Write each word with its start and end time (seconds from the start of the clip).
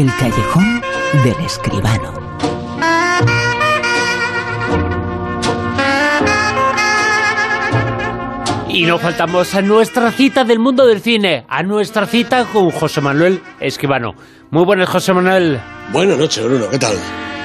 El 0.00 0.10
callejón 0.16 0.80
del 1.24 1.44
escribano. 1.44 2.14
Y 8.70 8.84
no 8.84 8.98
faltamos 8.98 9.54
a 9.54 9.60
nuestra 9.60 10.10
cita 10.10 10.44
del 10.44 10.58
mundo 10.58 10.86
del 10.86 11.02
cine, 11.02 11.44
a 11.46 11.62
nuestra 11.62 12.06
cita 12.06 12.46
con 12.46 12.70
José 12.70 13.02
Manuel 13.02 13.42
Escribano. 13.60 14.14
Muy 14.50 14.64
buenas, 14.64 14.88
José 14.88 15.12
Manuel. 15.12 15.60
Buenas 15.92 16.16
noches, 16.16 16.46
Bruno, 16.46 16.70
¿qué 16.70 16.78
tal? 16.78 16.96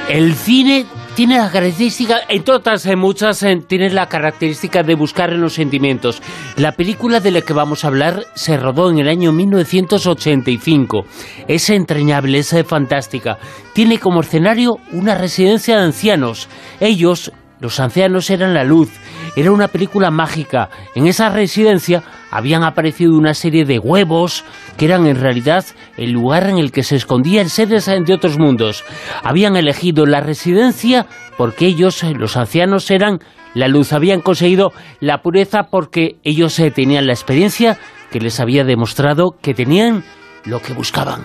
El 0.07 0.33
cine 0.33 0.85
tiene 1.15 1.37
la 1.37 1.49
característica, 1.49 2.19
entre 2.27 2.55
otras 2.55 2.85
muchas, 2.97 3.45
tiene 3.67 3.89
la 3.89 4.09
característica 4.09 4.83
de 4.83 4.95
buscar 4.95 5.31
en 5.31 5.39
los 5.39 5.53
sentimientos. 5.53 6.21
La 6.57 6.73
película 6.73 7.21
de 7.21 7.31
la 7.31 7.41
que 7.41 7.53
vamos 7.53 7.85
a 7.85 7.87
hablar 7.87 8.25
se 8.35 8.57
rodó 8.57 8.91
en 8.91 8.99
el 8.99 9.07
año 9.07 9.31
1985. 9.31 11.05
Es 11.47 11.69
entrañable, 11.69 12.39
es 12.39 12.53
fantástica. 12.67 13.37
Tiene 13.73 13.97
como 13.97 14.21
escenario 14.21 14.77
una 14.91 15.15
residencia 15.15 15.77
de 15.77 15.83
ancianos. 15.83 16.49
Ellos 16.81 17.31
los 17.61 17.79
ancianos 17.79 18.29
eran 18.29 18.53
la 18.53 18.65
luz, 18.65 18.89
era 19.37 19.51
una 19.51 19.69
película 19.69 20.11
mágica. 20.11 20.69
En 20.93 21.07
esa 21.07 21.29
residencia 21.29 22.03
habían 22.31 22.63
aparecido 22.63 23.17
una 23.17 23.33
serie 23.33 23.65
de 23.65 23.79
huevos 23.79 24.43
que 24.77 24.85
eran 24.85 25.07
en 25.07 25.19
realidad 25.19 25.65
el 25.97 26.11
lugar 26.11 26.49
en 26.49 26.57
el 26.57 26.71
que 26.71 26.83
se 26.83 26.95
escondían 26.95 27.49
seres 27.49 27.85
de 27.85 28.13
otros 28.13 28.37
mundos. 28.37 28.83
Habían 29.23 29.55
elegido 29.55 30.05
la 30.05 30.21
residencia 30.21 31.05
porque 31.37 31.65
ellos, 31.65 32.03
los 32.03 32.37
ancianos, 32.37 32.89
eran 32.91 33.19
la 33.53 33.67
luz. 33.67 33.93
Habían 33.93 34.21
conseguido 34.21 34.71
la 34.99 35.21
pureza 35.21 35.63
porque 35.71 36.17
ellos 36.23 36.57
eh, 36.59 36.71
tenían 36.71 37.07
la 37.07 37.13
experiencia 37.13 37.77
que 38.11 38.19
les 38.19 38.39
había 38.39 38.63
demostrado 38.63 39.35
que 39.41 39.53
tenían 39.53 40.03
lo 40.45 40.61
que 40.61 40.73
buscaban. 40.73 41.21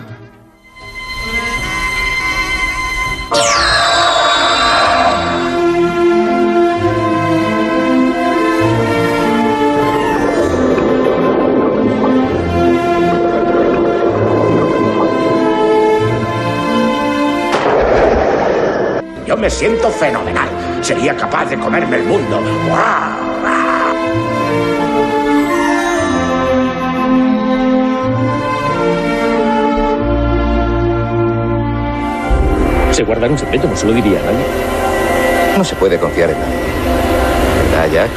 Me 19.41 19.49
siento 19.49 19.89
fenomenal. 19.89 20.47
Sería 20.81 21.17
capaz 21.17 21.45
de 21.45 21.57
comerme 21.57 21.97
el 21.97 22.03
mundo. 22.03 22.39
Se 32.91 33.03
guardan 33.03 33.31
un 33.31 33.37
secreto, 33.39 33.67
no 33.67 33.75
se 33.75 33.87
lo 33.87 33.93
diría 33.93 34.19
a 34.19 34.23
nadie. 34.23 34.45
No 35.57 35.63
se 35.63 35.75
puede 35.75 35.97
confiar 35.97 36.29
en 36.29 36.39
nadie. 36.39 36.59
¿Verdad, 37.71 37.91
Jack? 37.91 38.11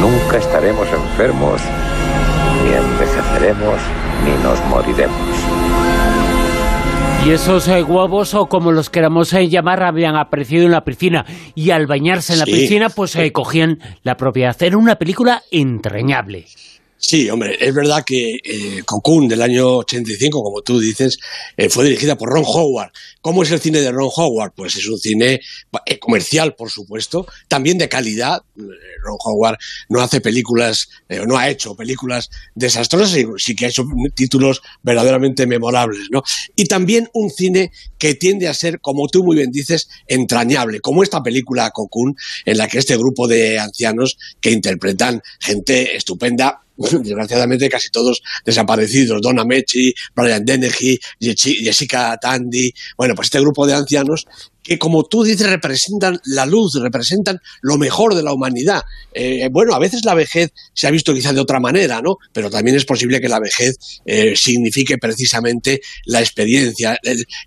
Nunca 0.00 0.38
estaremos 0.38 0.88
enfermos, 0.92 1.60
ni 2.64 2.72
envejeceremos, 2.72 3.76
ni 4.24 4.42
nos 4.42 4.58
moriremos. 4.66 5.36
Y 7.26 7.32
esos 7.32 7.68
eh, 7.68 7.82
huevos, 7.82 8.32
o 8.34 8.46
como 8.46 8.72
los 8.72 8.88
queramos 8.88 9.32
eh, 9.34 9.46
llamar, 9.48 9.82
habían 9.82 10.16
aparecido 10.16 10.64
en 10.64 10.70
la 10.70 10.84
piscina. 10.84 11.26
Y 11.54 11.70
al 11.70 11.86
bañarse 11.86 12.32
en 12.32 12.38
la 12.38 12.44
Sí. 12.46 12.52
piscina, 12.52 12.88
pues 12.88 13.14
eh, 13.16 13.30
cogían 13.30 13.78
la 14.02 14.16
propiedad. 14.16 14.56
Era 14.62 14.78
una 14.78 14.96
película 14.96 15.42
entrañable. 15.50 16.46
Sí, 17.02 17.30
hombre, 17.30 17.56
es 17.58 17.74
verdad 17.74 18.04
que 18.04 18.40
eh, 18.44 18.82
Cocoon 18.84 19.26
del 19.26 19.40
año 19.40 19.78
85, 19.78 20.42
como 20.42 20.60
tú 20.60 20.78
dices, 20.78 21.18
eh, 21.56 21.70
fue 21.70 21.84
dirigida 21.84 22.14
por 22.14 22.28
Ron 22.28 22.44
Howard. 22.46 22.92
¿Cómo 23.22 23.42
es 23.42 23.50
el 23.50 23.58
cine 23.58 23.80
de 23.80 23.90
Ron 23.90 24.10
Howard? 24.14 24.52
Pues 24.54 24.76
es 24.76 24.86
un 24.86 24.98
cine 24.98 25.40
eh, 25.86 25.98
comercial, 25.98 26.54
por 26.54 26.70
supuesto, 26.70 27.26
también 27.48 27.78
de 27.78 27.88
calidad. 27.88 28.42
Ron 28.54 29.16
Howard 29.24 29.56
no 29.88 30.02
hace 30.02 30.20
películas, 30.20 30.90
no 31.26 31.38
ha 31.38 31.48
hecho 31.48 31.74
películas 31.74 32.28
desastrosas, 32.54 33.18
sí 33.38 33.56
que 33.56 33.64
ha 33.64 33.68
hecho 33.70 33.84
títulos 34.14 34.60
verdaderamente 34.82 35.46
memorables, 35.46 36.08
¿no? 36.10 36.22
Y 36.54 36.66
también 36.66 37.08
un 37.14 37.30
cine 37.30 37.72
que 37.96 38.14
tiende 38.14 38.46
a 38.46 38.52
ser, 38.52 38.78
como 38.78 39.08
tú 39.08 39.24
muy 39.24 39.36
bien 39.36 39.50
dices, 39.50 39.88
entrañable, 40.06 40.80
como 40.80 41.02
esta 41.02 41.22
película 41.22 41.70
Cocoon, 41.70 42.14
en 42.44 42.58
la 42.58 42.68
que 42.68 42.78
este 42.78 42.98
grupo 42.98 43.26
de 43.26 43.58
ancianos 43.58 44.18
que 44.42 44.50
interpretan 44.50 45.22
gente 45.40 45.96
estupenda, 45.96 46.60
desgraciadamente 47.02 47.68
casi 47.68 47.90
todos 47.90 48.22
desaparecidos, 48.44 49.20
Donna 49.20 49.44
Mechi, 49.44 49.92
Brian 50.14 50.44
Dennehy, 50.44 50.98
Jessica 51.20 52.16
Tandy, 52.20 52.72
bueno, 52.96 53.14
pues 53.14 53.26
este 53.26 53.40
grupo 53.40 53.66
de 53.66 53.74
ancianos 53.74 54.26
que 54.62 54.78
como 54.78 55.04
tú 55.04 55.22
dices 55.22 55.48
representan 55.48 56.18
la 56.24 56.46
luz, 56.46 56.74
representan 56.80 57.40
lo 57.62 57.78
mejor 57.78 58.14
de 58.14 58.22
la 58.22 58.32
humanidad. 58.32 58.82
Eh, 59.12 59.48
bueno, 59.50 59.74
a 59.74 59.78
veces 59.78 60.04
la 60.04 60.14
vejez 60.14 60.52
se 60.74 60.86
ha 60.86 60.90
visto 60.90 61.14
quizá 61.14 61.32
de 61.32 61.40
otra 61.40 61.60
manera, 61.60 62.00
¿no? 62.02 62.16
Pero 62.32 62.50
también 62.50 62.76
es 62.76 62.84
posible 62.84 63.20
que 63.20 63.28
la 63.28 63.40
vejez 63.40 63.76
eh, 64.04 64.34
signifique 64.36 64.98
precisamente 64.98 65.80
la 66.06 66.20
experiencia, 66.20 66.98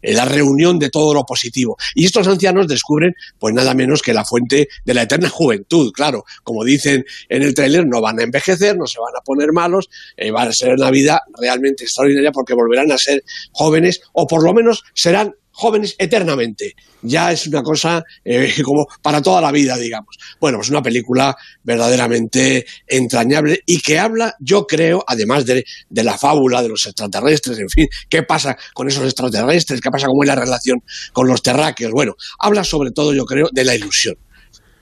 la 0.01 0.25
reunión 0.25 0.79
de 0.79 0.89
todo 0.89 1.13
lo 1.13 1.23
positivo. 1.23 1.77
Y 1.95 2.05
estos 2.05 2.27
ancianos 2.27 2.67
descubren, 2.67 3.13
pues 3.39 3.53
nada 3.53 3.73
menos 3.73 4.01
que 4.01 4.13
la 4.13 4.25
fuente 4.25 4.67
de 4.85 4.93
la 4.93 5.03
eterna 5.03 5.29
juventud, 5.29 5.91
claro. 5.91 6.23
Como 6.43 6.63
dicen 6.63 7.05
en 7.29 7.43
el 7.43 7.53
tráiler, 7.53 7.85
no 7.87 8.01
van 8.01 8.19
a 8.19 8.23
envejecer, 8.23 8.77
no 8.77 8.87
se 8.87 8.99
van 8.99 9.13
a 9.17 9.23
poner 9.23 9.51
malos, 9.51 9.89
eh, 10.17 10.31
va 10.31 10.43
a 10.43 10.53
ser 10.53 10.73
una 10.73 10.91
vida 10.91 11.21
realmente 11.39 11.83
extraordinaria 11.83 12.31
porque 12.31 12.53
volverán 12.53 12.91
a 12.91 12.97
ser 12.97 13.23
jóvenes 13.51 14.01
o 14.13 14.27
por 14.27 14.43
lo 14.43 14.53
menos 14.53 14.83
serán 14.93 15.33
jóvenes 15.53 15.95
eternamente. 15.97 16.75
Ya 17.01 17.31
es 17.31 17.47
una 17.47 17.61
cosa 17.63 18.03
eh, 18.25 18.53
como 18.63 18.85
para 19.01 19.21
toda 19.21 19.39
la 19.41 19.51
vida, 19.51 19.77
digamos. 19.77 20.17
Bueno, 20.39 20.57
pues 20.57 20.69
una 20.69 20.81
película 20.81 21.35
verdaderamente 21.63 22.65
entrañable 22.87 23.61
y 23.65 23.79
que 23.79 23.99
habla, 23.99 24.35
yo 24.39 24.65
creo, 24.67 25.03
además 25.07 25.45
de, 25.45 25.63
de 25.89 26.03
la 26.03 26.17
fábula 26.17 26.61
de 26.61 26.69
los 26.69 26.85
extraterrestres, 26.85 27.59
en 27.59 27.69
fin, 27.69 27.87
qué 28.09 28.23
pasa 28.23 28.57
con 28.73 28.87
esos 28.87 29.03
extraterrestres, 29.03 29.79
qué 29.79 29.91
pasa, 29.91 30.07
cómo 30.07 30.23
es 30.23 30.27
la 30.27 30.35
relación 30.35 30.83
con 31.13 31.27
los 31.27 31.41
terráqueos. 31.41 31.91
Bueno, 31.91 32.15
habla 32.39 32.63
sobre 32.63 32.91
todo, 32.91 33.13
yo 33.13 33.25
creo, 33.25 33.49
de 33.51 33.63
la 33.63 33.75
ilusión. 33.75 34.17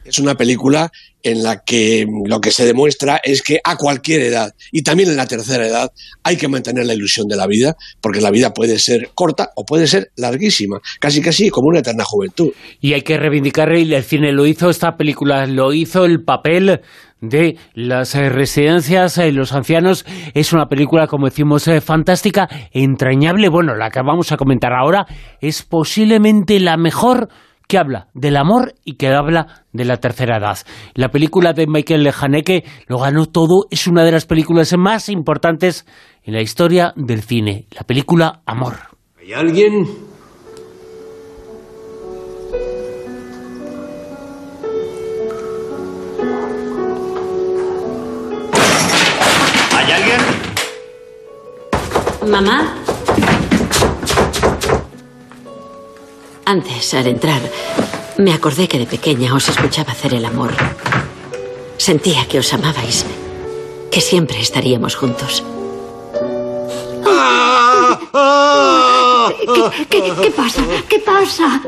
Es 0.04 0.20
una 0.20 0.36
película 0.36 0.92
en 1.24 1.44
la 1.44 1.64
que 1.64 2.06
lo 2.26 2.40
que 2.40 2.52
se 2.52 2.66
demuestra 2.66 3.20
es 3.24 3.42
que 3.42 3.60
a 3.64 3.76
cualquier 3.76 4.22
edad, 4.22 4.54
y 4.72 4.82
también 4.82 5.10
en 5.10 5.18
la 5.18 5.28
tercera 5.28 5.66
edad, 5.68 5.92
hay 6.24 6.38
que 6.38 6.48
mantener 6.48 6.86
la 6.86 6.94
ilusión 6.94 7.28
de 7.28 7.36
la 7.36 7.46
vida, 7.48 7.76
porque 8.02 8.22
la 8.22 8.32
vida 8.32 8.54
puede 8.54 8.80
ser 8.80 9.12
corta 9.14 9.50
o 9.56 9.64
puede 9.64 9.88
ser 9.88 10.12
larguísima, 10.16 10.80
casi 11.00 11.22
casi 11.22 11.50
como 11.50 11.68
una 11.68 11.80
eterna 11.80 12.04
juventud. 12.04 12.52
Y 12.80 12.94
hay 12.94 13.02
que 13.02 13.18
reivindicar, 13.18 13.72
y 13.76 13.94
el 13.94 14.04
cine 14.04 14.32
lo 14.32 14.48
hizo, 14.48 14.70
esta 14.70 14.98
película 14.98 15.46
lo 15.46 15.74
hizo, 15.74 16.06
el 16.06 16.24
papel 16.24 16.82
de 17.22 17.58
las 17.76 18.16
eh, 18.16 18.30
residencias, 18.30 19.20
eh, 19.20 19.32
los 19.32 19.54
ancianos, 19.54 20.06
es 20.34 20.54
una 20.54 20.66
película, 20.66 21.06
como 21.06 21.28
decimos, 21.28 21.68
eh, 21.68 21.80
fantástica, 21.80 22.50
entrañable. 22.72 23.48
Bueno, 23.48 23.76
la 23.76 23.92
que 23.92 24.02
vamos 24.02 24.32
a 24.32 24.38
comentar 24.38 24.74
ahora 24.74 25.06
es 25.40 25.62
posiblemente 25.62 26.60
la 26.60 26.78
mejor 26.78 27.30
que 27.72 27.78
habla 27.78 28.10
del 28.14 28.36
amor 28.36 28.74
y 28.84 28.96
que 28.96 29.08
habla 29.08 29.64
de 29.72 29.86
la 29.86 29.96
tercera 29.96 30.40
edad. 30.40 30.58
La 30.94 31.08
película 31.08 31.54
de 31.54 31.68
Michael 31.68 32.06
Haneke 32.20 32.66
lo 32.88 32.98
ganó 32.98 33.28
todo, 33.28 33.68
es 33.72 33.88
una 33.88 34.04
de 34.04 34.12
las 34.12 34.26
películas 34.26 34.76
más 34.78 35.08
importantes 35.08 35.86
en 36.24 36.34
la 36.34 36.42
historia 36.42 36.92
del 36.98 37.22
cine, 37.22 37.68
la 37.72 37.84
película 37.84 38.42
Amor. 38.46 38.76
¿Hay 39.18 39.32
alguien? 39.32 39.86
¿Hay 49.78 49.92
alguien? 49.94 50.20
Mamá. 52.30 52.81
Antes, 56.52 56.94
al 56.94 57.08
entrar, 57.08 57.42
me 58.18 58.34
acordé 58.34 58.68
que 58.68 58.78
de 58.78 58.86
pequeña 58.86 59.34
os 59.34 59.48
escuchaba 59.48 59.94
hacer 59.94 60.14
el 60.14 60.26
amor. 60.26 60.52
Sentía 61.78 62.28
que 62.28 62.40
os 62.40 62.54
amabais, 62.54 63.06
que 63.90 64.02
siempre 64.02 64.38
estaríamos 64.42 64.98
juntos. 64.98 65.46
¿Qué, 69.90 70.02
qué, 70.02 70.14
qué 70.22 70.32
pasa? 70.32 70.62
¿Qué 70.90 71.00
pasa? 71.00 71.62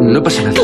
No 0.00 0.22
pasa 0.22 0.42
nada. 0.42 0.55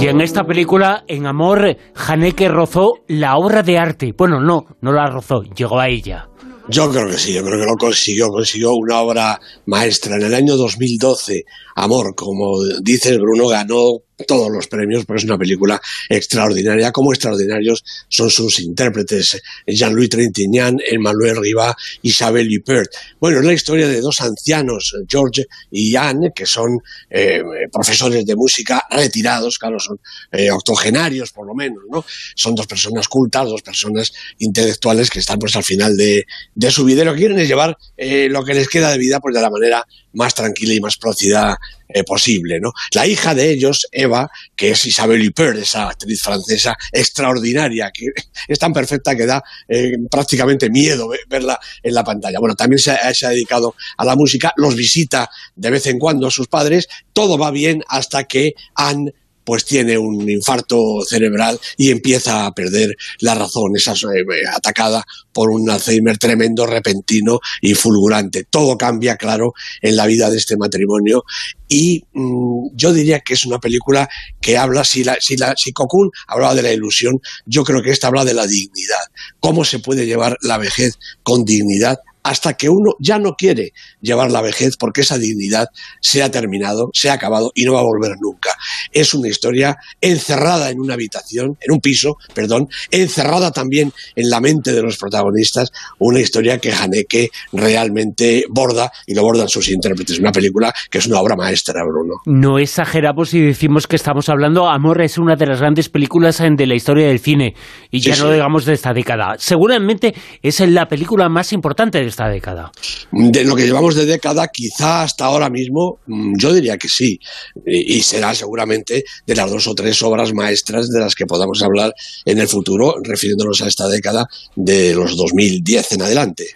Y 0.00 0.06
en 0.06 0.20
esta 0.20 0.44
película, 0.44 1.04
en 1.08 1.26
Amor, 1.26 1.76
Haneke 1.94 2.48
rozó 2.48 2.92
la 3.08 3.36
obra 3.36 3.62
de 3.62 3.78
arte. 3.78 4.14
Bueno, 4.16 4.40
no, 4.40 4.64
no 4.80 4.92
la 4.92 5.06
rozó, 5.10 5.42
llegó 5.42 5.80
a 5.80 5.88
ella. 5.88 6.28
Yo 6.68 6.90
creo 6.90 7.06
que 7.08 7.16
sí, 7.16 7.32
yo 7.32 7.42
creo 7.42 7.58
que 7.58 7.66
lo 7.66 7.76
consiguió, 7.76 8.28
consiguió 8.28 8.72
una 8.74 9.00
obra 9.00 9.40
maestra. 9.66 10.16
En 10.16 10.22
el 10.22 10.34
año 10.34 10.56
2012, 10.56 11.42
Amor, 11.76 12.14
como 12.14 12.62
dices, 12.82 13.18
Bruno 13.18 13.48
ganó 13.48 14.02
todos 14.26 14.50
los 14.50 14.66
premios 14.66 15.04
porque 15.04 15.18
es 15.18 15.24
una 15.24 15.38
película 15.38 15.80
extraordinaria, 16.08 16.92
como 16.92 17.12
extraordinarios 17.12 17.84
son 18.08 18.30
sus 18.30 18.60
intérpretes, 18.60 19.40
Jean-Louis 19.66 20.08
Trintignant, 20.08 20.80
Emmanuel 20.86 21.36
Riva, 21.36 21.76
Isabelle 22.02 22.58
Huppert. 22.58 22.90
Bueno, 23.20 23.38
es 23.38 23.44
la 23.44 23.52
historia 23.52 23.88
de 23.88 24.00
dos 24.00 24.20
ancianos, 24.20 24.96
George 25.08 25.46
y 25.70 25.94
Anne, 25.96 26.32
que 26.34 26.46
son 26.46 26.78
eh, 27.10 27.42
profesores 27.72 28.24
de 28.24 28.34
música 28.34 28.82
retirados, 28.90 29.58
claro, 29.58 29.78
son 29.78 30.00
eh, 30.32 30.50
octogenarios 30.50 31.32
por 31.32 31.46
lo 31.46 31.54
menos, 31.54 31.82
¿no? 31.90 32.04
Son 32.34 32.54
dos 32.54 32.66
personas 32.66 33.08
cultas, 33.08 33.48
dos 33.48 33.62
personas 33.62 34.12
intelectuales 34.38 35.10
que 35.10 35.20
están 35.20 35.38
pues 35.38 35.54
al 35.56 35.64
final 35.64 35.96
de, 35.96 36.26
su 36.70 36.84
vida 36.84 37.02
y 37.02 37.04
lo 37.04 37.12
que 37.12 37.20
quieren 37.20 37.38
es 37.38 37.48
llevar 37.48 37.76
eh, 37.96 38.28
lo 38.30 38.44
que 38.44 38.52
les 38.52 38.68
queda 38.68 38.90
de 38.90 38.98
vida 38.98 39.20
pues 39.20 39.34
de 39.34 39.40
la 39.40 39.50
manera 39.50 39.86
más 40.12 40.34
tranquila 40.34 40.74
y 40.74 40.80
más 40.80 40.96
próxima 40.98 41.56
eh, 41.88 42.04
posible. 42.04 42.60
¿no? 42.60 42.72
La 42.92 43.06
hija 43.06 43.34
de 43.34 43.50
ellos, 43.50 43.86
Eva, 43.92 44.30
que 44.54 44.70
es 44.70 44.84
Isabelle 44.84 45.26
Huppert, 45.26 45.58
esa 45.58 45.88
actriz 45.88 46.22
francesa 46.22 46.76
extraordinaria, 46.92 47.90
que 47.92 48.06
es 48.48 48.58
tan 48.58 48.72
perfecta 48.72 49.16
que 49.16 49.26
da 49.26 49.42
eh, 49.68 49.92
prácticamente 50.10 50.70
miedo 50.70 51.08
verla 51.28 51.58
en 51.82 51.94
la 51.94 52.04
pantalla. 52.04 52.38
Bueno, 52.38 52.54
también 52.54 52.78
se 52.78 52.92
ha, 52.92 53.14
se 53.14 53.26
ha 53.26 53.30
dedicado 53.30 53.74
a 53.96 54.04
la 54.04 54.16
música, 54.16 54.52
los 54.56 54.76
visita 54.76 55.30
de 55.54 55.70
vez 55.70 55.86
en 55.86 55.98
cuando 55.98 56.26
a 56.26 56.30
sus 56.30 56.48
padres, 56.48 56.88
todo 57.12 57.38
va 57.38 57.50
bien 57.50 57.82
hasta 57.88 58.24
que 58.24 58.54
Anne 58.74 59.12
pues 59.48 59.64
tiene 59.64 59.96
un 59.96 60.28
infarto 60.28 61.00
cerebral 61.08 61.58
y 61.78 61.90
empieza 61.90 62.44
a 62.44 62.52
perder 62.52 62.94
la 63.20 63.34
razón, 63.34 63.72
es 63.76 63.86
eh, 63.86 64.46
atacada 64.54 65.02
por 65.32 65.48
un 65.48 65.70
Alzheimer 65.70 66.18
tremendo, 66.18 66.66
repentino 66.66 67.40
y 67.62 67.72
fulgurante. 67.72 68.44
Todo 68.44 68.76
cambia, 68.76 69.16
claro, 69.16 69.54
en 69.80 69.96
la 69.96 70.04
vida 70.04 70.28
de 70.28 70.36
este 70.36 70.58
matrimonio. 70.58 71.24
Y 71.66 72.04
mmm, 72.12 72.68
yo 72.74 72.92
diría 72.92 73.20
que 73.20 73.32
es 73.32 73.46
una 73.46 73.58
película 73.58 74.06
que 74.38 74.58
habla, 74.58 74.84
si, 74.84 75.02
la, 75.02 75.16
si, 75.18 75.38
la, 75.38 75.54
si 75.56 75.72
Cocoon 75.72 76.10
hablaba 76.26 76.54
de 76.54 76.60
la 76.60 76.72
ilusión, 76.74 77.18
yo 77.46 77.64
creo 77.64 77.82
que 77.82 77.90
esta 77.90 78.08
habla 78.08 78.26
de 78.26 78.34
la 78.34 78.46
dignidad, 78.46 79.00
cómo 79.40 79.64
se 79.64 79.78
puede 79.78 80.04
llevar 80.04 80.36
la 80.42 80.58
vejez 80.58 80.98
con 81.22 81.46
dignidad 81.46 81.96
hasta 82.22 82.54
que 82.54 82.68
uno 82.68 82.94
ya 82.98 83.18
no 83.18 83.34
quiere 83.34 83.72
llevar 84.00 84.30
la 84.30 84.42
vejez 84.42 84.76
porque 84.76 85.02
esa 85.02 85.18
dignidad 85.18 85.68
se 86.00 86.22
ha 86.22 86.30
terminado, 86.30 86.90
se 86.92 87.10
ha 87.10 87.14
acabado 87.14 87.52
y 87.54 87.64
no 87.64 87.74
va 87.74 87.80
a 87.80 87.84
volver 87.84 88.16
nunca. 88.20 88.50
Es 88.92 89.14
una 89.14 89.28
historia 89.28 89.76
encerrada 90.00 90.70
en 90.70 90.80
una 90.80 90.94
habitación, 90.94 91.56
en 91.60 91.72
un 91.72 91.80
piso, 91.80 92.16
perdón, 92.34 92.68
encerrada 92.90 93.50
también 93.50 93.92
en 94.16 94.30
la 94.30 94.40
mente 94.40 94.72
de 94.72 94.82
los 94.82 94.96
protagonistas, 94.96 95.70
una 95.98 96.20
historia 96.20 96.58
que 96.58 96.72
Haneke 96.72 97.30
realmente 97.52 98.44
borda 98.50 98.90
y 99.06 99.14
lo 99.14 99.22
bordan 99.22 99.48
sus 99.48 99.70
intérpretes. 99.70 100.18
Una 100.18 100.32
película 100.32 100.72
que 100.90 100.98
es 100.98 101.06
una 101.06 101.20
obra 101.20 101.36
maestra, 101.36 101.82
Bruno. 101.84 102.16
No 102.26 102.58
exageramos 102.58 103.30
si 103.30 103.40
decimos 103.40 103.86
que 103.86 103.96
estamos 103.96 104.28
hablando, 104.28 104.68
Amor 104.68 105.00
es 105.02 105.18
una 105.18 105.36
de 105.36 105.46
las 105.46 105.60
grandes 105.60 105.88
películas 105.88 106.38
de 106.38 106.66
la 106.66 106.74
historia 106.74 107.08
del 107.08 107.18
cine 107.18 107.54
y 107.90 108.00
ya 108.00 108.16
no 108.16 108.26
sí. 108.26 108.32
digamos 108.32 108.64
de 108.64 108.74
esta 108.74 108.92
década. 108.92 109.36
Seguramente 109.38 110.14
es 110.42 110.60
la 110.60 110.88
película 110.88 111.28
más 111.28 111.52
importante 111.52 111.98
de 111.98 112.07
esta 112.08 112.28
década. 112.28 112.70
De 113.12 113.44
lo 113.44 113.54
que 113.54 113.66
llevamos 113.66 113.94
de 113.94 114.06
década, 114.06 114.48
quizá 114.48 115.02
hasta 115.02 115.26
ahora 115.26 115.50
mismo, 115.50 116.00
mm, 116.06 116.36
yo 116.36 116.52
diría 116.52 116.76
que 116.76 116.88
sí. 116.88 117.18
Y 117.66 118.00
será 118.02 118.34
seguramente 118.34 119.04
de 119.26 119.34
las 119.34 119.50
dos 119.50 119.66
o 119.66 119.74
tres 119.74 120.02
obras 120.02 120.32
maestras 120.32 120.88
de 120.88 121.00
las 121.00 121.14
que 121.14 121.26
podamos 121.26 121.62
hablar 121.62 121.92
en 122.24 122.38
el 122.38 122.48
futuro, 122.48 122.96
refiriéndonos 123.02 123.62
a 123.62 123.68
esta 123.68 123.88
década 123.88 124.26
de 124.56 124.94
los 124.94 125.16
2010 125.16 125.92
en 125.92 126.02
adelante. 126.02 126.46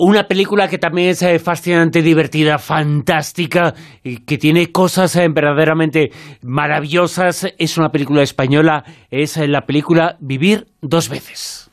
Una 0.00 0.28
película 0.28 0.68
que 0.68 0.78
también 0.78 1.08
es 1.08 1.22
eh, 1.22 1.40
fascinante, 1.40 2.02
divertida, 2.02 2.58
fantástica, 2.58 3.74
que 4.04 4.38
tiene 4.38 4.70
cosas 4.70 5.16
eh, 5.16 5.26
verdaderamente 5.28 6.12
maravillosas. 6.42 7.48
Es 7.58 7.76
una 7.78 7.90
película 7.90 8.22
española, 8.22 8.84
es 9.10 9.36
eh, 9.36 9.48
la 9.48 9.66
película 9.66 10.16
Vivir 10.20 10.68
dos 10.80 11.08
veces. 11.08 11.67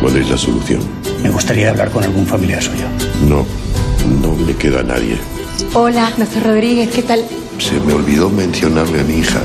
¿Cuál 0.00 0.16
es 0.16 0.30
la 0.30 0.36
solución? 0.36 0.80
Me 1.22 1.30
gustaría 1.30 1.70
hablar 1.70 1.90
con 1.90 2.04
algún 2.04 2.24
familiar 2.26 2.62
suyo. 2.62 2.84
No, 3.28 3.44
no 4.22 4.34
me 4.34 4.54
queda 4.54 4.82
nadie. 4.82 5.18
Hola, 5.74 6.12
doctor 6.16 6.44
Rodríguez, 6.44 6.90
¿qué 6.90 7.02
tal? 7.02 7.24
Se 7.58 7.80
me 7.80 7.92
olvidó 7.92 8.30
mencionarle 8.30 9.00
a 9.00 9.04
mi 9.04 9.14
hija. 9.14 9.40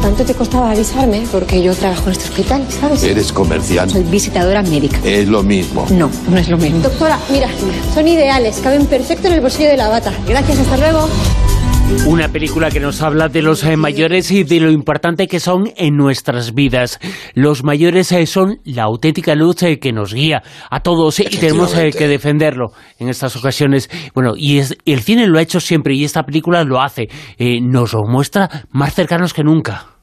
¿Tanto 0.00 0.24
te 0.24 0.34
costaba 0.34 0.70
avisarme? 0.70 1.26
Porque 1.32 1.62
yo 1.62 1.74
trabajo 1.74 2.04
en 2.06 2.12
este 2.12 2.24
hospital, 2.28 2.66
¿sabes? 2.68 3.02
¿Eres 3.02 3.32
comercial? 3.32 3.90
Soy 3.90 4.02
visitadora 4.04 4.62
médica. 4.62 4.98
Es 5.02 5.26
lo 5.26 5.42
mismo. 5.42 5.86
No, 5.90 6.10
no 6.28 6.36
es 6.36 6.48
lo 6.48 6.58
mismo. 6.58 6.80
Doctora, 6.80 7.18
mira, 7.30 7.48
son 7.94 8.06
ideales, 8.06 8.60
caben 8.62 8.86
perfecto 8.86 9.26
en 9.28 9.34
el 9.34 9.40
bolsillo 9.40 9.70
de 9.70 9.78
la 9.78 9.88
bata. 9.88 10.12
Gracias, 10.28 10.58
hasta 10.58 10.76
luego. 10.76 11.08
Una 12.06 12.28
película 12.28 12.70
que 12.70 12.80
nos 12.80 13.02
habla 13.02 13.28
de 13.28 13.42
los 13.42 13.64
eh, 13.64 13.76
mayores 13.76 14.30
y 14.30 14.44
de 14.44 14.60
lo 14.60 14.70
importante 14.70 15.26
que 15.26 15.40
son 15.40 15.70
en 15.76 15.96
nuestras 15.96 16.54
vidas. 16.54 16.98
Los 17.34 17.62
mayores 17.64 18.10
eh, 18.12 18.26
son 18.26 18.60
la 18.64 18.84
auténtica 18.84 19.34
luz 19.34 19.62
eh, 19.62 19.78
que 19.78 19.92
nos 19.92 20.12
guía 20.12 20.42
a 20.70 20.80
todos 20.80 21.20
y 21.20 21.24
tenemos 21.24 21.72
que 21.72 22.08
defenderlo 22.08 22.72
en 22.98 23.08
estas 23.08 23.36
ocasiones. 23.36 23.88
Bueno, 24.14 24.34
y 24.36 24.58
es, 24.58 24.76
el 24.84 25.00
cine 25.00 25.26
lo 25.26 25.38
ha 25.38 25.42
hecho 25.42 25.60
siempre 25.60 25.94
y 25.94 26.04
esta 26.04 26.24
película 26.24 26.64
lo 26.64 26.80
hace. 26.80 27.08
Eh, 27.38 27.60
nos 27.60 27.92
lo 27.92 28.02
muestra 28.06 28.66
más 28.70 28.94
cercanos 28.94 29.32
que 29.32 29.42
nunca. 29.42 29.93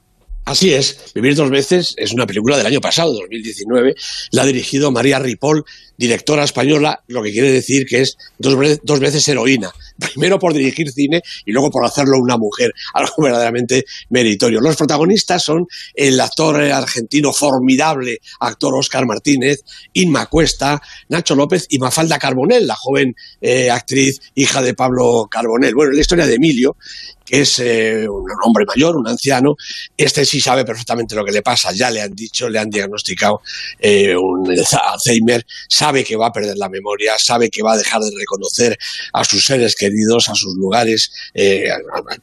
Así 0.44 0.74
es, 0.74 1.12
Vivir 1.14 1.36
dos 1.36 1.50
veces 1.50 1.94
es 1.96 2.12
una 2.12 2.26
película 2.26 2.56
del 2.56 2.66
año 2.66 2.80
pasado, 2.80 3.12
2019. 3.12 3.94
La 4.32 4.42
ha 4.42 4.46
dirigido 4.46 4.90
María 4.90 5.20
Ripoll, 5.20 5.64
directora 5.96 6.42
española, 6.42 7.00
lo 7.06 7.22
que 7.22 7.30
quiere 7.30 7.52
decir 7.52 7.86
que 7.86 8.00
es 8.00 8.18
dos, 8.38 8.56
dos, 8.82 8.98
veces 8.98 9.26
heroína. 9.28 9.70
Primero 9.98 10.40
por 10.40 10.52
dirigir 10.52 10.90
cine 10.90 11.22
y 11.46 11.52
luego 11.52 11.70
por 11.70 11.84
hacerlo 11.84 12.18
una 12.18 12.36
mujer, 12.38 12.72
algo 12.94 13.14
verdaderamente 13.18 13.84
meritorio. 14.10 14.60
Los 14.60 14.74
protagonistas 14.74 15.44
son 15.44 15.66
el 15.94 16.18
actor 16.18 16.60
argentino 16.60 17.32
formidable, 17.32 18.18
actor 18.40 18.74
Oscar 18.74 19.06
Martínez, 19.06 19.60
Inma 19.92 20.26
Cuesta, 20.26 20.82
Nacho 21.08 21.36
López 21.36 21.66
y 21.68 21.78
Mafalda 21.78 22.18
Carbonell, 22.18 22.66
la 22.66 22.74
joven 22.74 23.14
eh, 23.40 23.70
actriz 23.70 24.20
hija 24.34 24.60
de 24.60 24.74
Pablo 24.74 25.28
Carbonell. 25.30 25.74
Bueno, 25.74 25.92
la 25.92 26.00
historia 26.00 26.26
de 26.26 26.34
Emilio, 26.34 26.76
es 27.32 27.58
eh, 27.60 28.06
un 28.06 28.30
hombre 28.44 28.66
mayor, 28.66 28.94
un 28.94 29.08
anciano, 29.08 29.56
este 29.96 30.26
sí 30.26 30.38
sabe 30.38 30.66
perfectamente 30.66 31.14
lo 31.14 31.24
que 31.24 31.32
le 31.32 31.40
pasa, 31.40 31.72
ya 31.72 31.90
le 31.90 32.02
han 32.02 32.12
dicho, 32.14 32.46
le 32.46 32.58
han 32.58 32.68
diagnosticado 32.68 33.40
eh, 33.78 34.14
un 34.14 34.46
Alzheimer, 34.50 35.42
sabe 35.66 36.04
que 36.04 36.14
va 36.14 36.26
a 36.26 36.32
perder 36.32 36.58
la 36.58 36.68
memoria, 36.68 37.14
sabe 37.18 37.48
que 37.48 37.62
va 37.62 37.72
a 37.72 37.78
dejar 37.78 38.02
de 38.02 38.10
reconocer 38.18 38.78
a 39.14 39.24
sus 39.24 39.46
seres 39.46 39.74
queridos, 39.74 40.28
a 40.28 40.34
sus 40.34 40.54
lugares, 40.56 41.10
eh, 41.32 41.70
a, 41.70 41.80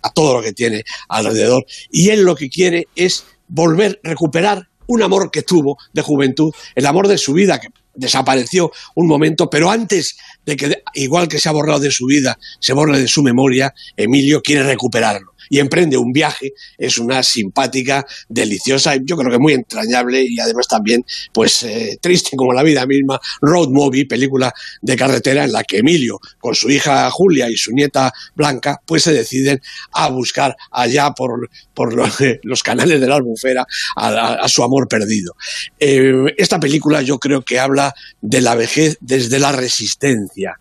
a 0.08 0.13
todo 0.13 0.36
lo 0.36 0.44
que 0.44 0.54
tiene 0.54 0.84
alrededor, 1.08 1.66
y 1.92 2.10
él 2.12 2.22
lo 2.22 2.36
que 2.36 2.48
quiere 2.48 2.88
es 2.96 3.25
volver, 3.48 4.00
recuperar 4.04 4.69
un 4.89 5.03
amor 5.03 5.31
que 5.31 5.43
tuvo 5.43 5.77
de 5.93 6.01
juventud, 6.01 6.51
el 6.75 6.86
amor 6.86 7.08
de 7.08 7.17
su 7.17 7.34
vida, 7.34 7.60
que 7.60 7.69
desapareció 7.93 8.72
un 8.96 9.08
momento, 9.08 9.50
pero 9.50 9.69
antes 9.69 10.17
de 10.46 10.58
que, 10.58 10.84
igual 10.96 11.27
que 11.27 11.39
se 11.39 11.48
ha 11.48 11.51
borrado 11.51 11.79
de 11.79 11.91
su 11.91 12.05
vida, 12.05 12.38
se 12.60 12.74
borre 12.74 13.00
de 13.00 13.08
su 13.08 13.22
memoria, 13.22 13.74
Emilio 13.96 14.41
quiere 14.41 14.63
recuperarlo 14.63 15.34
y 15.50 15.60
emprende 15.60 15.98
un 15.98 16.12
viaje, 16.12 16.53
es 16.77 16.98
una 16.98 17.24
simpática, 17.24 18.06
deliciosa, 18.27 18.96
yo 19.03 19.18
creo 19.18 19.32
que 19.32 19.39
muy 19.39 19.53
entrañable 19.53 20.24
y 20.24 20.39
además 20.39 20.68
también 20.68 21.03
pues 21.34 21.63
eh, 21.63 21.98
triste 22.01 22.38
como 22.38 22.53
la 22.53 22.63
vida 22.63 22.86
misma, 22.86 23.20
road 23.41 23.70
movie, 23.70 24.06
película 24.06 24.53
de 24.82 24.96
carretera 24.96 25.44
en 25.44 25.51
la 25.51 25.63
que 25.63 25.77
Emilio 25.77 26.20
con 26.39 26.56
su 26.56 26.70
hija 26.70 27.10
Julia 27.12 27.50
y 27.50 27.56
su 27.56 27.72
nieta 27.72 28.13
Blanca 28.36 28.79
pues 28.86 29.03
se 29.03 29.13
deciden 29.13 29.62
a 29.94 30.10
buscar 30.10 30.56
allá 30.72 31.12
por, 31.12 31.50
por 31.74 31.94
los, 32.44 32.63
canales 32.63 33.00
de 33.00 33.08
la 33.08 33.15
albufera 33.15 33.65
a 33.96 34.48
su 34.48 34.63
amor 34.63 34.88
perdido. 34.88 35.34
Eh, 35.79 36.34
esta 36.38 36.60
película 36.60 37.01
yo 37.01 37.20
creo 37.20 37.41
que 37.41 37.60
habla 37.60 37.94
de 38.22 38.41
la 38.41 38.56
vejez 38.56 38.98
desde 39.01 39.39
la 39.39 39.51
resistencia, 39.51 40.58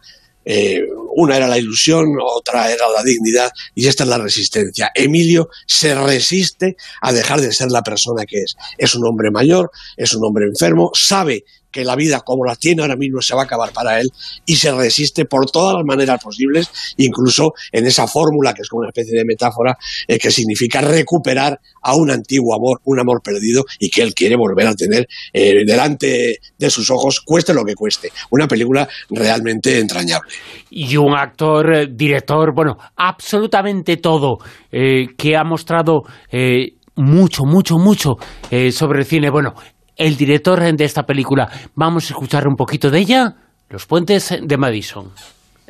eh, 0.50 0.80
una 1.14 1.36
era 1.36 1.46
la 1.46 1.58
ilusión, 1.58 2.06
otra 2.24 2.72
era 2.72 2.88
la 2.88 3.02
dignidad 3.02 3.52
y 3.74 3.86
esta 3.86 4.04
es 4.04 4.08
la 4.08 4.16
resistencia. 4.16 4.90
Emilio 4.94 5.50
se 5.66 5.94
resiste 5.94 6.74
a 7.02 7.12
dejar 7.12 7.42
de 7.42 7.52
ser 7.52 7.70
la 7.70 7.82
persona 7.82 8.24
que 8.24 8.38
es. 8.38 8.56
Es 8.78 8.94
un 8.94 9.04
hombre 9.06 9.30
mayor, 9.30 9.70
es 9.94 10.14
un 10.14 10.24
hombre 10.24 10.46
enfermo, 10.46 10.90
sabe 10.94 11.44
que 11.78 11.84
la 11.84 11.94
vida 11.94 12.22
como 12.22 12.44
la 12.44 12.56
tiene 12.56 12.82
ahora 12.82 12.96
mismo 12.96 13.22
se 13.22 13.36
va 13.36 13.42
a 13.42 13.44
acabar 13.44 13.70
para 13.72 14.00
él 14.00 14.08
y 14.44 14.56
se 14.56 14.72
resiste 14.72 15.26
por 15.26 15.48
todas 15.48 15.76
las 15.76 15.84
maneras 15.84 16.20
posibles, 16.20 16.68
incluso 16.96 17.52
en 17.70 17.86
esa 17.86 18.08
fórmula 18.08 18.52
que 18.52 18.62
es 18.62 18.68
como 18.68 18.80
una 18.80 18.88
especie 18.88 19.16
de 19.16 19.24
metáfora 19.24 19.78
eh, 20.08 20.18
que 20.18 20.32
significa 20.32 20.80
recuperar 20.80 21.60
a 21.82 21.94
un 21.94 22.10
antiguo 22.10 22.52
amor, 22.56 22.80
un 22.84 22.98
amor 22.98 23.20
perdido 23.22 23.64
y 23.78 23.90
que 23.90 24.02
él 24.02 24.12
quiere 24.12 24.34
volver 24.34 24.66
a 24.66 24.74
tener 24.74 25.06
eh, 25.32 25.64
delante 25.64 26.38
de 26.58 26.70
sus 26.70 26.90
ojos, 26.90 27.20
cueste 27.20 27.54
lo 27.54 27.64
que 27.64 27.76
cueste. 27.76 28.10
Una 28.30 28.48
película 28.48 28.88
realmente 29.10 29.78
entrañable. 29.78 30.32
Y 30.70 30.96
un 30.96 31.14
actor, 31.14 31.72
eh, 31.72 31.86
director, 31.92 32.52
bueno, 32.56 32.76
absolutamente 32.96 33.98
todo, 33.98 34.38
que 34.70 35.36
ha 35.36 35.44
mostrado 35.44 36.02
mucho, 36.96 37.44
mucho, 37.44 37.76
mucho 37.78 38.16
sobre 38.70 38.98
el 39.00 39.04
cine. 39.06 39.30
Bueno, 39.30 39.54
el 39.98 40.16
director 40.16 40.60
de 40.60 40.84
esta 40.84 41.02
película, 41.02 41.50
vamos 41.74 42.04
a 42.04 42.14
escuchar 42.14 42.46
un 42.46 42.54
poquito 42.54 42.90
de 42.90 43.00
ella, 43.00 43.34
Los 43.68 43.84
puentes 43.84 44.34
de 44.40 44.56
Madison. 44.56 45.12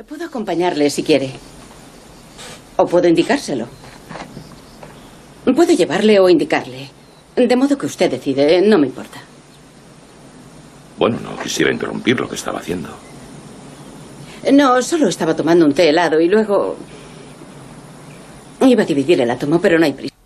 Puedo 0.07 0.23
acompañarle 0.23 0.89
si 0.89 1.03
quiere. 1.03 1.31
O 2.77 2.85
puedo 2.85 3.09
indicárselo. 3.09 3.67
Puedo 5.43 5.73
llevarle 5.73 6.17
o 6.19 6.29
indicarle. 6.29 6.89
De 7.35 7.55
modo 7.57 7.77
que 7.77 7.87
usted 7.87 8.09
decide, 8.09 8.61
no 8.61 8.77
me 8.77 8.87
importa. 8.87 9.19
Bueno, 10.97 11.17
no 11.21 11.37
quisiera 11.41 11.73
interrumpir 11.73 12.17
lo 12.17 12.29
que 12.29 12.35
estaba 12.35 12.59
haciendo. 12.59 12.89
No, 14.53 14.81
solo 14.81 15.09
estaba 15.09 15.35
tomando 15.35 15.65
un 15.65 15.73
té 15.73 15.89
helado 15.89 16.21
y 16.21 16.29
luego... 16.29 16.77
Iba 18.61 18.83
a 18.83 18.85
dividir 18.85 19.19
el 19.19 19.31
átomo, 19.31 19.59
pero 19.59 19.77
no 19.77 19.85
hay 19.85 19.93
prisa. 19.93 20.18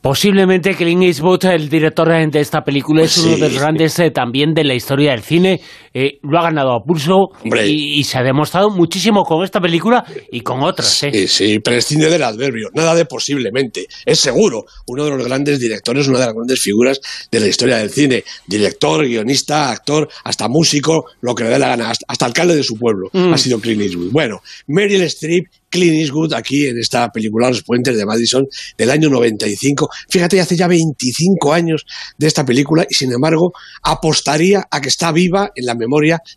Posiblemente 0.00 0.76
Clint 0.76 1.02
Eastwood, 1.02 1.44
el 1.46 1.68
director 1.68 2.08
de 2.08 2.40
esta 2.40 2.62
película, 2.62 3.02
es 3.02 3.18
uno 3.18 3.34
de 3.34 3.40
los 3.40 3.58
grandes 3.58 3.98
eh, 3.98 4.12
también 4.12 4.54
de 4.54 4.62
la 4.62 4.74
historia 4.74 5.10
del 5.10 5.22
cine. 5.22 5.60
Eh, 6.00 6.20
lo 6.22 6.38
ha 6.38 6.44
ganado 6.44 6.70
a 6.74 6.84
pulso 6.84 7.30
y, 7.44 8.04
se 8.04 8.18
ha 8.18 8.22
demostrado 8.22 8.70
muchísimo 8.70 9.24
con 9.24 9.42
esta 9.42 9.60
película 9.60 10.04
y 10.30 10.42
con 10.42 10.62
otras. 10.62 11.02
¿eh? 11.02 11.10
Sí, 11.12 11.26
sí, 11.26 11.58
prescinde 11.58 12.08
del 12.08 12.22
adverbio. 12.22 12.68
Nada 12.72 12.94
de 12.94 13.04
posiblemente. 13.04 13.88
Es 14.06 14.20
seguro 14.20 14.64
uno 14.86 15.06
de 15.06 15.10
los 15.10 15.24
grandes 15.24 15.58
directores, 15.58 16.06
una 16.06 16.20
de 16.20 16.26
las 16.26 16.34
grandes 16.34 16.60
figuras 16.60 17.00
de 17.32 17.40
la 17.40 17.48
historia 17.48 17.78
del 17.78 17.90
cine. 17.90 18.22
Director, 18.46 19.08
guionista, 19.08 19.72
actor, 19.72 20.08
hasta 20.22 20.46
músico, 20.46 21.06
lo 21.20 21.34
que 21.34 21.42
le 21.42 21.50
dé 21.50 21.58
la 21.58 21.70
gana. 21.70 21.90
Hasta, 22.06 22.26
alcalde 22.26 22.54
de 22.54 22.62
su 22.62 22.76
pueblo 22.76 23.10
mm. 23.12 23.32
ha 23.32 23.38
sido 23.38 23.58
Clint 23.58 23.82
Eastwood. 23.82 24.12
Bueno, 24.12 24.40
Meryl 24.68 25.02
Streep 25.02 25.46
Clint 25.68 25.96
Eastwood 25.96 26.32
aquí 26.34 26.66
en 26.66 26.78
esta 26.78 27.08
película 27.08 27.48
Los 27.48 27.62
Puentes 27.62 27.96
de 27.96 28.06
Madison 28.06 28.46
del 28.76 28.90
año 28.90 29.10
95. 29.10 29.88
Fíjate, 30.08 30.40
hace 30.40 30.56
ya 30.56 30.68
25 30.68 31.52
años 31.52 31.84
de 32.16 32.26
esta 32.26 32.44
película 32.44 32.86
y 32.88 32.94
sin 32.94 33.12
embargo 33.12 33.52
apostaría 33.82 34.66
a 34.70 34.80
que 34.80 34.88
está 34.88 35.12
viva 35.12 35.50
en 35.54 35.66
la 35.66 35.74
memoria 35.74 35.87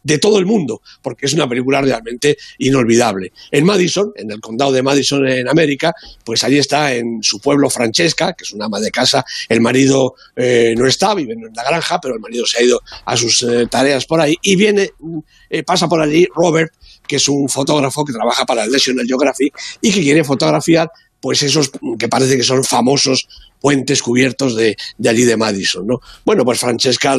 de 0.03 0.17
todo 0.17 0.39
el 0.39 0.45
mundo, 0.45 0.81
porque 1.01 1.25
es 1.25 1.33
una 1.33 1.47
película 1.47 1.81
realmente 1.81 2.37
inolvidable. 2.57 3.31
En 3.51 3.65
Madison, 3.65 4.11
en 4.15 4.31
el 4.31 4.39
condado 4.39 4.71
de 4.71 4.83
Madison 4.83 5.27
en 5.27 5.47
América, 5.47 5.93
pues 6.23 6.43
allí 6.43 6.57
está 6.57 6.93
en 6.93 7.19
su 7.21 7.39
pueblo 7.39 7.69
Francesca, 7.69 8.33
que 8.33 8.43
es 8.43 8.53
una 8.53 8.65
ama 8.65 8.79
de 8.79 8.91
casa, 8.91 9.25
el 9.49 9.61
marido 9.61 10.15
eh, 10.35 10.73
no 10.77 10.87
está, 10.87 11.13
vive 11.13 11.33
en 11.33 11.41
la 11.53 11.63
granja, 11.63 11.99
pero 12.01 12.15
el 12.15 12.19
marido 12.19 12.45
se 12.45 12.59
ha 12.59 12.63
ido 12.63 12.81
a 13.05 13.17
sus 13.17 13.43
eh, 13.43 13.67
tareas 13.69 14.05
por 14.05 14.21
ahí 14.21 14.35
y 14.41 14.55
viene, 14.55 14.91
eh, 15.49 15.63
pasa 15.63 15.87
por 15.87 16.01
allí 16.01 16.27
Robert, 16.35 16.73
que 17.07 17.17
es 17.17 17.27
un 17.27 17.49
fotógrafo 17.49 18.05
que 18.05 18.13
trabaja 18.13 18.45
para 18.45 18.63
el 18.63 18.71
National 18.71 19.05
Geographic 19.05 19.53
y 19.81 19.91
que 19.91 20.01
quiere 20.01 20.23
fotografiar 20.23 20.89
pues 21.21 21.43
esos 21.43 21.71
que 21.99 22.09
parece 22.09 22.35
que 22.35 22.43
son 22.43 22.63
famosos 22.63 23.27
puentes 23.59 24.01
cubiertos 24.01 24.55
de, 24.55 24.75
allí 25.07 25.23
de 25.23 25.37
Madison, 25.37 25.85
¿no? 25.85 26.01
Bueno, 26.25 26.43
pues 26.43 26.59
Francesca 26.59 27.15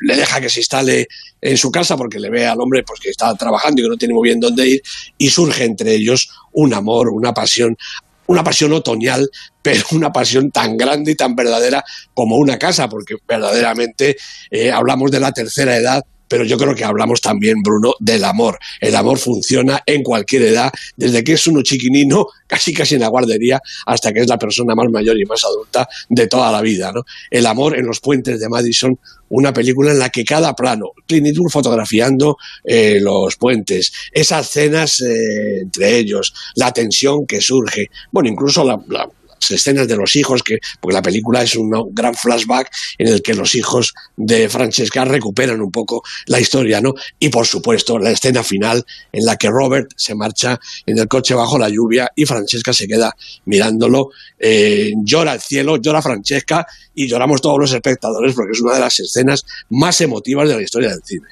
le 0.00 0.16
deja 0.16 0.40
que 0.40 0.48
se 0.48 0.60
instale 0.60 1.08
en 1.40 1.56
su 1.56 1.70
casa 1.70 1.96
porque 1.96 2.18
le 2.18 2.30
ve 2.30 2.46
al 2.46 2.60
hombre 2.60 2.82
pues 2.82 3.00
que 3.00 3.10
está 3.10 3.34
trabajando 3.34 3.80
y 3.80 3.84
que 3.84 3.90
no 3.90 3.96
tiene 3.96 4.14
muy 4.14 4.28
bien 4.28 4.40
dónde 4.40 4.68
ir 4.68 4.82
y 5.18 5.30
surge 5.30 5.64
entre 5.64 5.94
ellos 5.94 6.30
un 6.52 6.74
amor, 6.74 7.08
una 7.10 7.32
pasión 7.32 7.76
una 8.26 8.44
pasión 8.44 8.72
otoñal, 8.72 9.28
pero 9.62 9.84
una 9.90 10.12
pasión 10.12 10.50
tan 10.50 10.76
grande 10.76 11.12
y 11.12 11.14
tan 11.16 11.34
verdadera 11.34 11.84
como 12.14 12.36
una 12.36 12.58
casa, 12.58 12.88
porque 12.88 13.16
verdaderamente 13.26 14.16
eh, 14.50 14.70
hablamos 14.70 15.10
de 15.10 15.20
la 15.20 15.32
tercera 15.32 15.76
edad 15.76 16.04
pero 16.30 16.44
yo 16.44 16.56
creo 16.56 16.76
que 16.76 16.84
hablamos 16.84 17.20
también, 17.20 17.60
Bruno, 17.60 17.94
del 17.98 18.22
amor. 18.22 18.56
El 18.80 18.94
amor 18.94 19.18
funciona 19.18 19.82
en 19.84 20.04
cualquier 20.04 20.42
edad, 20.42 20.70
desde 20.96 21.24
que 21.24 21.32
es 21.32 21.44
uno 21.48 21.60
chiquinino, 21.62 22.28
casi 22.46 22.72
casi 22.72 22.94
en 22.94 23.00
la 23.00 23.08
guardería, 23.08 23.60
hasta 23.84 24.12
que 24.12 24.20
es 24.20 24.28
la 24.28 24.38
persona 24.38 24.76
más 24.76 24.88
mayor 24.90 25.18
y 25.18 25.24
más 25.24 25.42
adulta 25.44 25.88
de 26.08 26.28
toda 26.28 26.52
la 26.52 26.60
vida. 26.62 26.92
¿no? 26.92 27.02
El 27.32 27.46
amor 27.46 27.76
en 27.76 27.84
los 27.84 27.98
puentes 27.98 28.38
de 28.38 28.48
Madison, 28.48 28.96
una 29.30 29.52
película 29.52 29.90
en 29.90 29.98
la 29.98 30.10
que 30.10 30.24
cada 30.24 30.54
plano, 30.54 30.92
Clint 31.04 31.26
Eastwood 31.26 31.50
fotografiando 31.50 32.36
eh, 32.62 33.00
los 33.00 33.34
puentes, 33.34 33.92
esas 34.12 34.48
cenas 34.48 35.00
eh, 35.00 35.62
entre 35.62 35.98
ellos, 35.98 36.32
la 36.54 36.72
tensión 36.72 37.26
que 37.26 37.40
surge, 37.40 37.90
bueno, 38.12 38.28
incluso 38.28 38.62
la 38.62 38.78
escenas 39.50 39.86
de 39.86 39.96
los 39.96 40.16
hijos, 40.16 40.42
que, 40.42 40.58
porque 40.80 40.94
la 40.94 41.02
película 41.02 41.42
es 41.42 41.54
un 41.56 41.70
gran 41.92 42.14
flashback 42.14 42.70
en 42.98 43.08
el 43.08 43.22
que 43.22 43.34
los 43.34 43.54
hijos 43.54 43.94
de 44.16 44.48
Francesca 44.48 45.04
recuperan 45.04 45.60
un 45.60 45.70
poco 45.70 46.02
la 46.26 46.40
historia, 46.40 46.80
¿no? 46.80 46.94
Y 47.18 47.28
por 47.28 47.46
supuesto, 47.46 47.98
la 47.98 48.10
escena 48.10 48.42
final 48.42 48.84
en 49.12 49.24
la 49.24 49.36
que 49.36 49.48
Robert 49.48 49.90
se 49.96 50.14
marcha 50.14 50.58
en 50.86 50.98
el 50.98 51.08
coche 51.08 51.34
bajo 51.34 51.58
la 51.58 51.68
lluvia 51.68 52.10
y 52.14 52.26
Francesca 52.26 52.72
se 52.72 52.86
queda 52.86 53.14
mirándolo, 53.44 54.10
eh, 54.38 54.92
llora 55.02 55.34
el 55.34 55.40
cielo, 55.40 55.76
llora 55.76 56.02
Francesca 56.02 56.66
y 56.94 57.08
lloramos 57.08 57.40
todos 57.40 57.58
los 57.58 57.72
espectadores 57.72 58.34
porque 58.34 58.52
es 58.52 58.60
una 58.60 58.74
de 58.74 58.80
las 58.80 58.98
escenas 58.98 59.44
más 59.70 60.00
emotivas 60.00 60.48
de 60.48 60.56
la 60.56 60.62
historia 60.62 60.90
del 60.90 61.02
cine. 61.04 61.26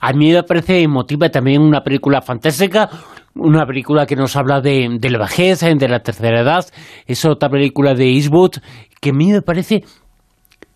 A 0.00 0.12
mí 0.12 0.32
me 0.32 0.42
parece 0.42 0.80
emotiva 0.80 1.30
también 1.30 1.62
una 1.62 1.82
película 1.82 2.22
fantástica, 2.22 2.88
una 3.34 3.66
película 3.66 4.06
que 4.06 4.16
nos 4.16 4.36
habla 4.36 4.60
de, 4.60 4.96
de 4.98 5.10
la 5.10 5.18
vejez, 5.18 5.60
de 5.60 5.88
la 5.88 6.00
tercera 6.00 6.40
edad. 6.40 6.66
Es 7.06 7.24
otra 7.24 7.48
película 7.48 7.94
de 7.94 8.12
Eastwood 8.12 8.56
que 9.00 9.10
a 9.10 9.12
mí 9.12 9.32
me 9.32 9.42
parece... 9.42 9.84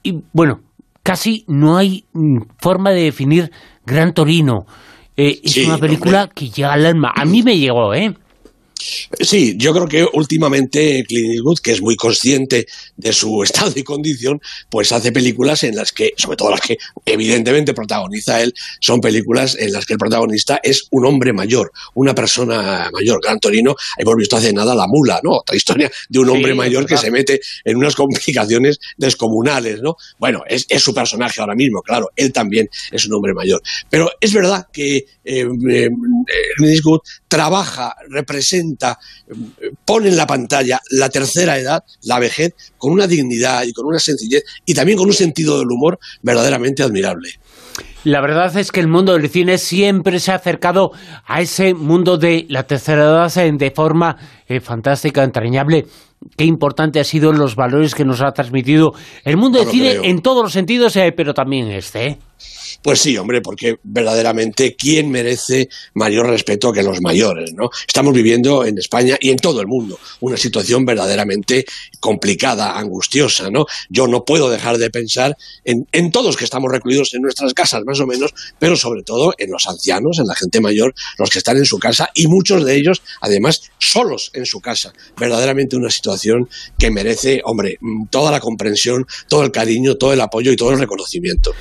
Y, 0.02 0.20
bueno, 0.32 0.60
casi 1.02 1.44
no 1.48 1.76
hay 1.76 2.04
mm, 2.12 2.42
forma 2.58 2.90
de 2.90 3.02
definir 3.02 3.50
Gran 3.84 4.12
Torino. 4.12 4.66
Eh, 5.16 5.40
es 5.42 5.56
una 5.66 5.78
película 5.78 6.28
que 6.34 6.50
llega 6.50 6.72
al 6.72 6.86
alma. 6.86 7.12
A 7.14 7.24
mí 7.24 7.42
me 7.42 7.58
llegó, 7.58 7.94
¿eh? 7.94 8.14
Sí, 8.78 9.54
yo 9.56 9.72
creo 9.72 9.86
que 9.86 10.06
últimamente 10.12 11.04
Clint 11.06 11.34
Eastwood, 11.34 11.58
que 11.60 11.72
es 11.72 11.80
muy 11.80 11.96
consciente 11.96 12.66
de 12.96 13.12
su 13.12 13.42
estado 13.44 13.72
y 13.74 13.82
condición, 13.82 14.40
pues 14.70 14.92
hace 14.92 15.12
películas 15.12 15.62
en 15.62 15.76
las 15.76 15.92
que, 15.92 16.12
sobre 16.16 16.36
todo 16.36 16.50
las 16.50 16.60
que 16.60 16.76
evidentemente 17.04 17.74
protagoniza 17.74 18.42
él, 18.42 18.52
son 18.80 19.00
películas 19.00 19.56
en 19.58 19.72
las 19.72 19.86
que 19.86 19.94
el 19.94 19.98
protagonista 19.98 20.60
es 20.62 20.86
un 20.90 21.06
hombre 21.06 21.32
mayor, 21.32 21.72
una 21.94 22.14
persona 22.14 22.90
mayor. 22.92 23.20
Gran 23.22 23.40
Torino, 23.40 23.74
hemos 23.96 24.14
visto 24.16 24.36
hace 24.36 24.52
nada 24.52 24.74
La 24.74 24.86
Mula, 24.86 25.20
¿no? 25.22 25.32
Otra 25.38 25.56
historia 25.56 25.90
de 26.08 26.18
un 26.18 26.28
hombre 26.28 26.54
mayor 26.54 26.86
que 26.86 26.96
se 26.96 27.10
mete 27.10 27.40
en 27.64 27.76
unas 27.76 27.94
complicaciones 27.96 28.78
descomunales, 28.96 29.80
¿no? 29.80 29.96
Bueno, 30.18 30.42
es, 30.46 30.66
su 30.82 30.94
personaje 30.94 31.40
ahora 31.40 31.54
mismo, 31.54 31.80
claro, 31.82 32.10
él 32.14 32.32
también 32.32 32.68
es 32.90 33.06
un 33.06 33.14
hombre 33.14 33.32
mayor. 33.32 33.62
Pero 33.88 34.10
es 34.20 34.32
verdad 34.32 34.66
que 34.72 34.96
eh, 34.96 35.04
eh, 35.24 35.88
Clint 36.56 36.72
Eastwood 36.72 37.00
trabaja, 37.36 37.94
representa 38.08 38.98
pone 39.84 40.08
en 40.08 40.16
la 40.16 40.26
pantalla 40.26 40.80
la 40.90 41.10
tercera 41.10 41.58
edad, 41.58 41.84
la 42.02 42.18
vejez, 42.18 42.54
con 42.78 42.92
una 42.92 43.06
dignidad 43.06 43.64
y 43.64 43.74
con 43.74 43.84
una 43.84 43.98
sencillez 43.98 44.42
y 44.64 44.72
también 44.72 44.96
con 44.96 45.06
un 45.06 45.12
sentido 45.12 45.58
del 45.58 45.68
humor 45.70 45.98
verdaderamente 46.22 46.82
admirable. 46.82 47.28
La 48.04 48.22
verdad 48.22 48.56
es 48.56 48.72
que 48.72 48.80
el 48.80 48.88
mundo 48.88 49.12
del 49.12 49.28
cine 49.28 49.58
siempre 49.58 50.18
se 50.18 50.32
ha 50.32 50.36
acercado 50.36 50.92
a 51.26 51.42
ese 51.42 51.74
mundo 51.74 52.16
de 52.16 52.46
la 52.48 52.62
tercera 52.62 53.02
edad 53.02 53.52
de 53.52 53.70
forma 53.70 54.16
eh, 54.48 54.60
fantástica, 54.60 55.22
entrañable. 55.22 55.84
Qué 56.38 56.44
importante 56.44 57.00
han 57.00 57.04
sido 57.04 57.34
los 57.34 57.54
valores 57.54 57.94
que 57.94 58.06
nos 58.06 58.22
ha 58.22 58.32
transmitido 58.32 58.94
el 59.24 59.36
mundo 59.36 59.58
del 59.58 59.68
cine 59.68 59.98
en 60.04 60.22
todos 60.22 60.42
los 60.42 60.52
sentidos, 60.54 60.96
eh, 60.96 61.12
pero 61.14 61.34
también 61.34 61.70
este. 61.70 62.18
Pues 62.82 63.00
sí, 63.00 63.16
hombre, 63.16 63.40
porque 63.40 63.78
verdaderamente, 63.82 64.76
¿quién 64.76 65.10
merece 65.10 65.68
mayor 65.94 66.28
respeto 66.28 66.72
que 66.72 66.82
los 66.82 67.00
mayores? 67.00 67.52
¿no? 67.52 67.70
Estamos 67.86 68.14
viviendo 68.14 68.64
en 68.64 68.78
España 68.78 69.16
y 69.20 69.30
en 69.30 69.38
todo 69.38 69.60
el 69.60 69.66
mundo 69.66 69.98
una 70.20 70.36
situación 70.36 70.84
verdaderamente 70.84 71.64
complicada, 72.00 72.78
angustiosa. 72.78 73.50
¿no? 73.50 73.66
Yo 73.88 74.06
no 74.06 74.24
puedo 74.24 74.50
dejar 74.50 74.78
de 74.78 74.90
pensar 74.90 75.36
en, 75.64 76.10
todos 76.12 76.36
que 76.36 76.44
estamos 76.44 76.70
recluidos 76.70 77.12
en 77.14 77.22
nuestras 77.22 77.52
casas, 77.54 77.82
más 77.84 77.98
o 78.00 78.06
menos, 78.06 78.32
pero 78.58 78.76
sobre 78.76 79.02
todo 79.02 79.34
en 79.38 79.50
los 79.50 79.66
ancianos, 79.66 80.18
en 80.18 80.26
la 80.26 80.34
gente 80.34 80.60
mayor, 80.60 80.94
los 81.18 81.30
que 81.30 81.38
están 81.38 81.56
en 81.56 81.64
su 81.64 81.78
casa 81.78 82.10
y 82.14 82.28
muchos 82.28 82.64
de 82.64 82.76
ellos, 82.76 83.02
además, 83.20 83.62
solos 83.78 84.30
en 84.32 84.46
su 84.46 84.60
casa. 84.60 84.92
Verdaderamente 85.18 85.76
una 85.76 85.90
situación 85.90 86.48
que 86.78 86.90
merece, 86.90 87.40
hombre, 87.44 87.78
toda 88.10 88.30
la 88.30 88.40
comprensión, 88.40 89.06
todo 89.28 89.42
el 89.42 89.50
cariño, 89.50 89.96
todo 89.96 90.12
el 90.12 90.20
apoyo 90.20 90.52
y 90.52 90.56
todo 90.56 90.70
el 90.70 90.78
reconocimiento. 90.78 91.52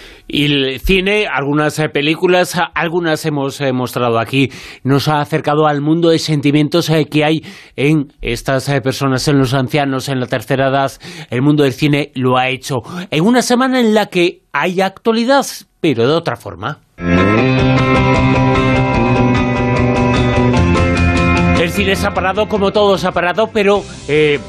El 0.67 0.79
cine, 0.79 1.27
algunas 1.27 1.77
eh, 1.79 1.89
películas, 1.89 2.59
algunas 2.73 3.25
hemos 3.25 3.59
eh, 3.61 3.71
mostrado 3.73 4.19
aquí, 4.19 4.51
nos 4.83 5.07
ha 5.07 5.21
acercado 5.21 5.67
al 5.67 5.81
mundo 5.81 6.09
de 6.09 6.19
sentimientos 6.19 6.89
eh, 6.89 7.05
que 7.05 7.23
hay 7.23 7.43
en 7.75 8.13
estas 8.21 8.69
personas, 8.81 9.27
en 9.27 9.37
los 9.37 9.53
ancianos, 9.53 10.09
en 10.09 10.19
la 10.19 10.27
tercera 10.27 10.69
edad. 10.69 10.91
El 11.29 11.41
mundo 11.41 11.63
del 11.63 11.73
cine 11.73 12.11
lo 12.15 12.37
ha 12.37 12.49
hecho. 12.49 12.77
En 13.11 13.25
una 13.25 13.41
semana 13.41 13.79
en 13.79 13.93
la 13.93 14.07
que 14.07 14.41
hay 14.51 14.81
actualidad, 14.81 15.45
pero 15.79 16.07
de 16.07 16.13
otra 16.13 16.35
forma. 16.35 16.79
El 21.59 21.71
cine 21.71 21.95
se 21.95 22.05
ha 22.05 22.13
parado 22.13 22.47
como 22.47 22.71
todo 22.71 22.97
se 22.97 23.07
ha 23.07 23.11
parado, 23.11 23.49
pero 23.51 23.81
eh, 24.07 24.39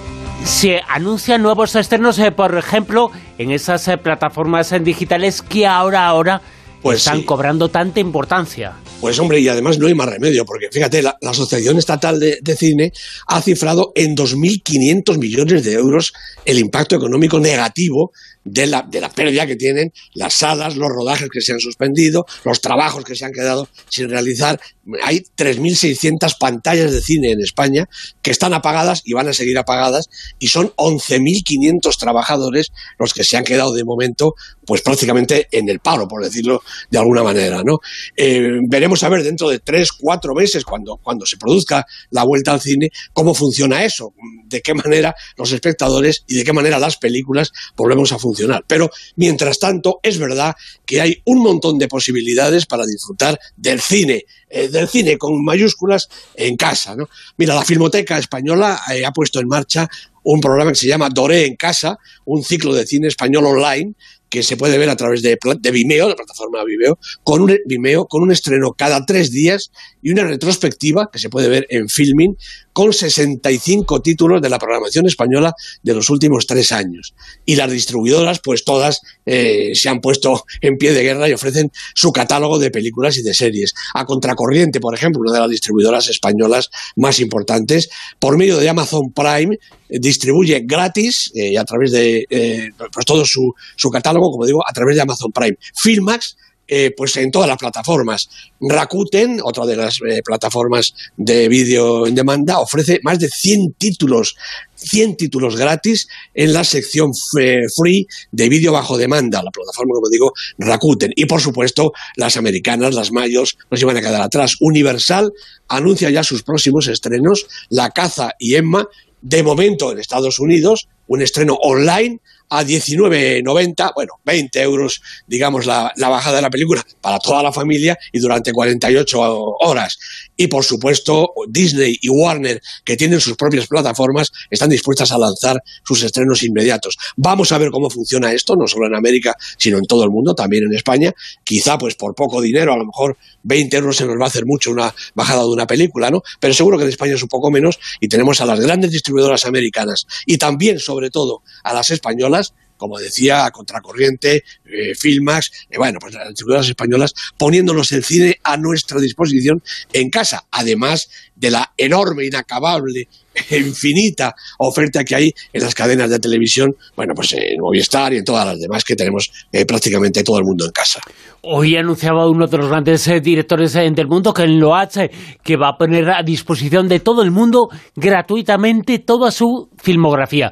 se 0.44 0.80
anuncian 0.88 1.42
nuevos 1.42 1.74
estrenos, 1.74 2.18
eh, 2.18 2.30
por 2.30 2.56
ejemplo, 2.56 3.10
en 3.38 3.50
esas 3.50 3.88
eh, 3.88 3.98
plataformas 3.98 4.72
eh, 4.72 4.80
digitales 4.80 5.42
que 5.42 5.66
ahora, 5.66 6.06
ahora 6.06 6.40
Pues 6.82 6.98
están 6.98 7.18
sí. 7.20 7.24
cobrando 7.24 7.68
tanta 7.68 8.00
importancia. 8.00 8.74
Pues 9.00 9.18
hombre, 9.18 9.40
y 9.40 9.48
además 9.48 9.78
no 9.78 9.88
hay 9.88 9.94
más 9.94 10.08
remedio, 10.08 10.44
porque 10.46 10.68
fíjate, 10.72 11.02
la, 11.02 11.16
la 11.20 11.30
Asociación 11.30 11.76
Estatal 11.76 12.18
de, 12.18 12.38
de 12.40 12.56
Cine 12.56 12.92
ha 13.26 13.42
cifrado 13.42 13.92
en 13.94 14.16
2.500 14.16 15.18
millones 15.18 15.64
de 15.64 15.72
euros 15.74 16.12
el 16.46 16.58
impacto 16.58 16.96
económico 16.96 17.38
negativo 17.38 18.12
de 18.44 18.66
la, 18.66 18.82
de 18.88 19.00
la 19.00 19.10
pérdida 19.10 19.46
que 19.46 19.56
tienen 19.56 19.90
las 20.14 20.34
salas, 20.34 20.76
los 20.76 20.88
rodajes 20.88 21.28
que 21.30 21.40
se 21.42 21.52
han 21.52 21.60
suspendido, 21.60 22.24
los 22.44 22.60
trabajos 22.60 23.04
que 23.04 23.14
se 23.16 23.24
han 23.26 23.32
quedado 23.32 23.68
sin 23.90 24.08
realizar. 24.08 24.58
Hay 25.02 25.22
3.600 25.36 26.36
pantallas 26.38 26.92
de 26.92 27.00
cine 27.00 27.32
en 27.32 27.40
España 27.40 27.88
que 28.22 28.30
están 28.30 28.54
apagadas 28.54 29.02
y 29.04 29.12
van 29.12 29.28
a 29.28 29.32
seguir 29.32 29.58
apagadas 29.58 30.08
y 30.38 30.48
son 30.48 30.72
11.500 30.76 31.96
trabajadores 31.98 32.68
los 32.98 33.12
que 33.12 33.24
se 33.24 33.36
han 33.36 33.44
quedado 33.44 33.72
de 33.72 33.84
momento 33.84 34.34
pues 34.66 34.82
prácticamente 34.82 35.46
en 35.52 35.68
el 35.68 35.78
paro, 35.78 36.08
por 36.08 36.22
decirlo 36.22 36.62
de 36.90 36.98
alguna 36.98 37.22
manera. 37.22 37.62
¿no? 37.64 37.78
Eh, 38.16 38.58
veremos 38.68 39.02
a 39.04 39.08
ver 39.08 39.22
dentro 39.22 39.48
de 39.48 39.60
tres, 39.60 39.92
cuatro 39.92 40.34
meses, 40.34 40.64
cuando, 40.64 40.96
cuando 41.02 41.24
se 41.24 41.36
produzca 41.36 41.86
la 42.10 42.24
vuelta 42.24 42.52
al 42.52 42.60
cine, 42.60 42.90
cómo 43.12 43.34
funciona 43.34 43.84
eso, 43.84 44.12
de 44.44 44.60
qué 44.60 44.74
manera 44.74 45.14
los 45.36 45.52
espectadores 45.52 46.24
y 46.26 46.36
de 46.36 46.44
qué 46.44 46.52
manera 46.52 46.78
las 46.78 46.96
películas 46.96 47.52
volvemos 47.76 48.12
a 48.12 48.18
funcionar. 48.18 48.64
Pero, 48.66 48.90
mientras 49.16 49.58
tanto, 49.58 50.00
es 50.02 50.18
verdad 50.18 50.54
que 50.84 51.00
hay 51.00 51.22
un 51.24 51.42
montón 51.42 51.78
de 51.78 51.88
posibilidades 51.88 52.66
para 52.66 52.84
disfrutar 52.84 53.38
del 53.56 53.80
cine, 53.80 54.24
eh, 54.48 54.68
del 54.68 54.88
cine 54.88 55.18
con 55.18 55.44
mayúsculas 55.44 56.08
en 56.34 56.56
casa. 56.56 56.94
Mira, 57.36 57.54
la 57.54 57.64
Filmoteca 57.64 58.18
Española 58.18 58.80
eh, 58.92 59.04
ha 59.04 59.12
puesto 59.12 59.40
en 59.40 59.48
marcha 59.48 59.88
un 60.22 60.40
programa 60.40 60.72
que 60.72 60.78
se 60.78 60.88
llama 60.88 61.08
Doré 61.08 61.46
en 61.46 61.56
casa, 61.56 61.98
un 62.24 62.42
ciclo 62.42 62.74
de 62.74 62.86
cine 62.86 63.08
español 63.08 63.46
online 63.46 63.94
que 64.36 64.42
se 64.42 64.58
puede 64.58 64.76
ver 64.76 64.90
a 64.90 64.96
través 64.96 65.22
de, 65.22 65.38
de 65.60 65.70
Vimeo, 65.70 66.10
la 66.10 66.14
plataforma 66.14 66.62
Vimeo, 66.62 66.98
con 67.24 67.40
un 67.40 67.56
Vimeo, 67.64 68.04
con 68.04 68.20
un 68.20 68.30
estreno 68.30 68.72
cada 68.76 69.06
tres 69.06 69.30
días 69.30 69.70
y 70.02 70.10
una 70.10 70.24
retrospectiva 70.24 71.08
que 71.10 71.18
se 71.18 71.30
puede 71.30 71.48
ver 71.48 71.66
en 71.70 71.88
Filming 71.88 72.36
con 72.74 72.92
65 72.92 74.02
títulos 74.02 74.42
de 74.42 74.50
la 74.50 74.58
programación 74.58 75.06
española 75.06 75.54
de 75.82 75.94
los 75.94 76.10
últimos 76.10 76.46
tres 76.46 76.70
años. 76.72 77.14
Y 77.46 77.56
las 77.56 77.72
distribuidoras, 77.72 78.40
pues 78.44 78.64
todas 78.64 79.00
eh, 79.24 79.72
se 79.74 79.88
han 79.88 80.00
puesto 80.02 80.44
en 80.60 80.76
pie 80.76 80.92
de 80.92 81.02
guerra 81.02 81.26
y 81.26 81.32
ofrecen 81.32 81.70
su 81.94 82.12
catálogo 82.12 82.58
de 82.58 82.70
películas 82.70 83.16
y 83.16 83.22
de 83.22 83.32
series. 83.32 83.72
A 83.94 84.04
Contracorriente, 84.04 84.80
por 84.80 84.94
ejemplo, 84.94 85.22
una 85.22 85.32
de 85.32 85.40
las 85.40 85.50
distribuidoras 85.50 86.10
españolas 86.10 86.68
más 86.96 87.18
importantes, 87.18 87.88
por 88.18 88.36
medio 88.36 88.58
de 88.58 88.68
Amazon 88.68 89.10
Prime, 89.14 89.56
distribuye 89.88 90.60
gratis 90.66 91.32
eh, 91.34 91.56
a 91.56 91.64
través 91.64 91.92
de 91.92 92.26
eh, 92.28 92.70
pues 92.92 93.06
todo 93.06 93.24
su, 93.24 93.54
su 93.76 93.88
catálogo, 93.88 94.25
como 94.30 94.46
digo, 94.46 94.62
a 94.66 94.72
través 94.72 94.96
de 94.96 95.02
Amazon 95.02 95.32
Prime. 95.32 95.56
Filmax 95.74 96.36
eh, 96.68 96.92
pues 96.96 97.16
en 97.16 97.30
todas 97.30 97.48
las 97.48 97.58
plataformas. 97.58 98.28
Rakuten, 98.60 99.38
otra 99.44 99.66
de 99.66 99.76
las 99.76 100.00
eh, 100.04 100.20
plataformas 100.24 100.94
de 101.16 101.48
vídeo 101.48 102.08
en 102.08 102.16
demanda, 102.16 102.58
ofrece 102.58 102.98
más 103.04 103.20
de 103.20 103.28
100 103.28 103.74
títulos, 103.78 104.34
100 104.74 105.16
títulos 105.16 105.56
gratis 105.56 106.08
en 106.34 106.52
la 106.52 106.64
sección 106.64 107.12
free 107.32 108.08
de 108.32 108.48
vídeo 108.48 108.72
bajo 108.72 108.98
demanda, 108.98 109.44
la 109.44 109.52
plataforma, 109.52 109.94
como 109.94 110.08
digo, 110.08 110.32
Rakuten. 110.58 111.12
Y 111.14 111.26
por 111.26 111.40
supuesto, 111.40 111.92
las 112.16 112.36
americanas, 112.36 112.94
las 112.94 113.12
mayos, 113.12 113.56
no 113.70 113.76
se 113.76 113.84
van 113.84 113.98
a 113.98 114.00
quedar 114.00 114.22
atrás. 114.22 114.56
Universal 114.58 115.32
anuncia 115.68 116.10
ya 116.10 116.24
sus 116.24 116.42
próximos 116.42 116.88
estrenos, 116.88 117.46
La 117.68 117.90
Caza 117.90 118.32
y 118.40 118.56
Emma, 118.56 118.88
de 119.22 119.44
momento 119.44 119.92
en 119.92 119.98
Estados 120.00 120.40
Unidos, 120.40 120.88
un 121.06 121.22
estreno 121.22 121.54
online 121.62 122.20
a 122.48 122.62
19,90, 122.62 123.92
bueno, 123.94 124.14
20 124.24 124.62
euros, 124.62 125.02
digamos, 125.26 125.66
la, 125.66 125.92
la 125.96 126.08
bajada 126.08 126.36
de 126.36 126.42
la 126.42 126.50
película 126.50 126.84
para 127.00 127.18
toda 127.18 127.42
la 127.42 127.52
familia 127.52 127.98
y 128.12 128.18
durante 128.18 128.52
48 128.52 129.20
horas. 129.60 129.98
Y 130.36 130.48
por 130.48 130.64
supuesto, 130.64 131.30
Disney 131.48 131.96
y 132.00 132.08
Warner, 132.08 132.60
que 132.84 132.96
tienen 132.96 133.20
sus 133.20 133.36
propias 133.36 133.66
plataformas, 133.66 134.32
están 134.50 134.68
dispuestas 134.68 135.12
a 135.12 135.18
lanzar 135.18 135.62
sus 135.84 136.02
estrenos 136.02 136.42
inmediatos. 136.42 136.96
Vamos 137.16 137.52
a 137.52 137.58
ver 137.58 137.70
cómo 137.70 137.88
funciona 137.90 138.32
esto, 138.32 138.54
no 138.56 138.66
solo 138.66 138.86
en 138.86 138.94
América, 138.94 139.34
sino 139.58 139.78
en 139.78 139.84
todo 139.84 140.04
el 140.04 140.10
mundo, 140.10 140.34
también 140.34 140.64
en 140.64 140.76
España. 140.76 141.12
Quizá, 141.44 141.78
pues 141.78 141.94
por 141.94 142.14
poco 142.14 142.40
dinero, 142.40 142.72
a 142.72 142.76
lo 142.76 142.84
mejor 142.84 143.16
20 143.44 143.76
euros 143.76 143.96
se 143.96 144.06
nos 144.06 144.16
va 144.20 144.24
a 144.24 144.28
hacer 144.28 144.44
mucho 144.46 144.70
una 144.70 144.94
bajada 145.14 145.42
de 145.42 145.48
una 145.48 145.66
película, 145.66 146.10
¿no? 146.10 146.22
Pero 146.40 146.54
seguro 146.54 146.76
que 146.76 146.84
en 146.84 146.90
España 146.90 147.14
es 147.14 147.22
un 147.22 147.28
poco 147.28 147.50
menos 147.50 147.78
y 148.00 148.08
tenemos 148.08 148.40
a 148.40 148.46
las 148.46 148.60
grandes 148.60 148.90
distribuidoras 148.90 149.46
americanas 149.46 150.06
y 150.26 150.38
también, 150.38 150.78
sobre 150.78 151.10
todo, 151.10 151.42
a 151.64 151.72
las 151.72 151.90
españolas 151.90 152.52
como 152.76 152.98
decía, 152.98 153.50
Contracorriente, 153.50 154.44
eh, 154.64 154.94
Filmax, 154.98 155.66
eh, 155.70 155.78
bueno, 155.78 155.98
pues 156.00 156.14
las 156.14 156.28
distribuidoras 156.28 156.68
españolas 156.68 157.14
poniéndonos 157.38 157.92
el 157.92 158.04
cine 158.04 158.36
a 158.42 158.56
nuestra 158.56 159.00
disposición 159.00 159.62
en 159.92 160.10
casa, 160.10 160.44
además 160.50 161.08
de 161.34 161.50
la 161.50 161.72
enorme, 161.76 162.24
inacabable, 162.26 163.08
infinita 163.50 164.34
oferta 164.58 165.04
que 165.04 165.14
hay 165.14 165.32
en 165.52 165.62
las 165.62 165.74
cadenas 165.74 166.10
de 166.10 166.18
televisión, 166.18 166.74
bueno, 166.96 167.12
pues 167.14 167.34
en 167.34 167.60
Movistar 167.60 168.12
y 168.12 168.18
en 168.18 168.24
todas 168.24 168.46
las 168.46 168.58
demás 168.58 168.84
que 168.84 168.96
tenemos 168.96 169.30
eh, 169.52 169.64
prácticamente 169.66 170.22
todo 170.22 170.38
el 170.38 170.44
mundo 170.44 170.64
en 170.64 170.72
casa. 170.72 171.00
Hoy 171.42 171.76
anunciaba 171.76 172.28
uno 172.28 172.46
de 172.46 172.58
los 172.58 172.68
grandes 172.68 173.08
directores 173.22 173.74
del 173.74 174.08
mundo, 174.08 174.32
que 174.32 174.42
en 174.42 174.58
Loach, 174.58 174.96
que 175.42 175.56
va 175.56 175.70
a 175.70 175.76
poner 175.78 176.10
a 176.10 176.22
disposición 176.22 176.88
de 176.88 177.00
todo 177.00 177.22
el 177.22 177.30
mundo 177.30 177.68
gratuitamente 177.94 178.98
toda 178.98 179.30
su 179.30 179.68
filmografía. 179.76 180.50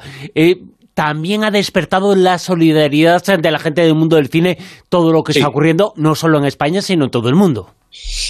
También 0.95 1.45
ha 1.45 1.51
despertado 1.51 2.15
la 2.15 2.39
solidaridad 2.39 3.23
de 3.25 3.51
la 3.51 3.59
gente 3.59 3.83
del 3.83 3.95
mundo 3.95 4.17
del 4.17 4.29
cine, 4.29 4.59
todo 4.89 5.13
lo 5.13 5.23
que 5.25 5.33
Sí. 5.33 5.41
está 5.41 5.49
ocurriendo, 5.49 5.93
no 5.97 6.15
solo 6.15 6.39
en 6.39 6.45
España, 6.45 6.81
sino 6.83 7.05
en 7.05 7.11
todo 7.11 7.29
el 7.29 7.35
mundo. 7.35 7.71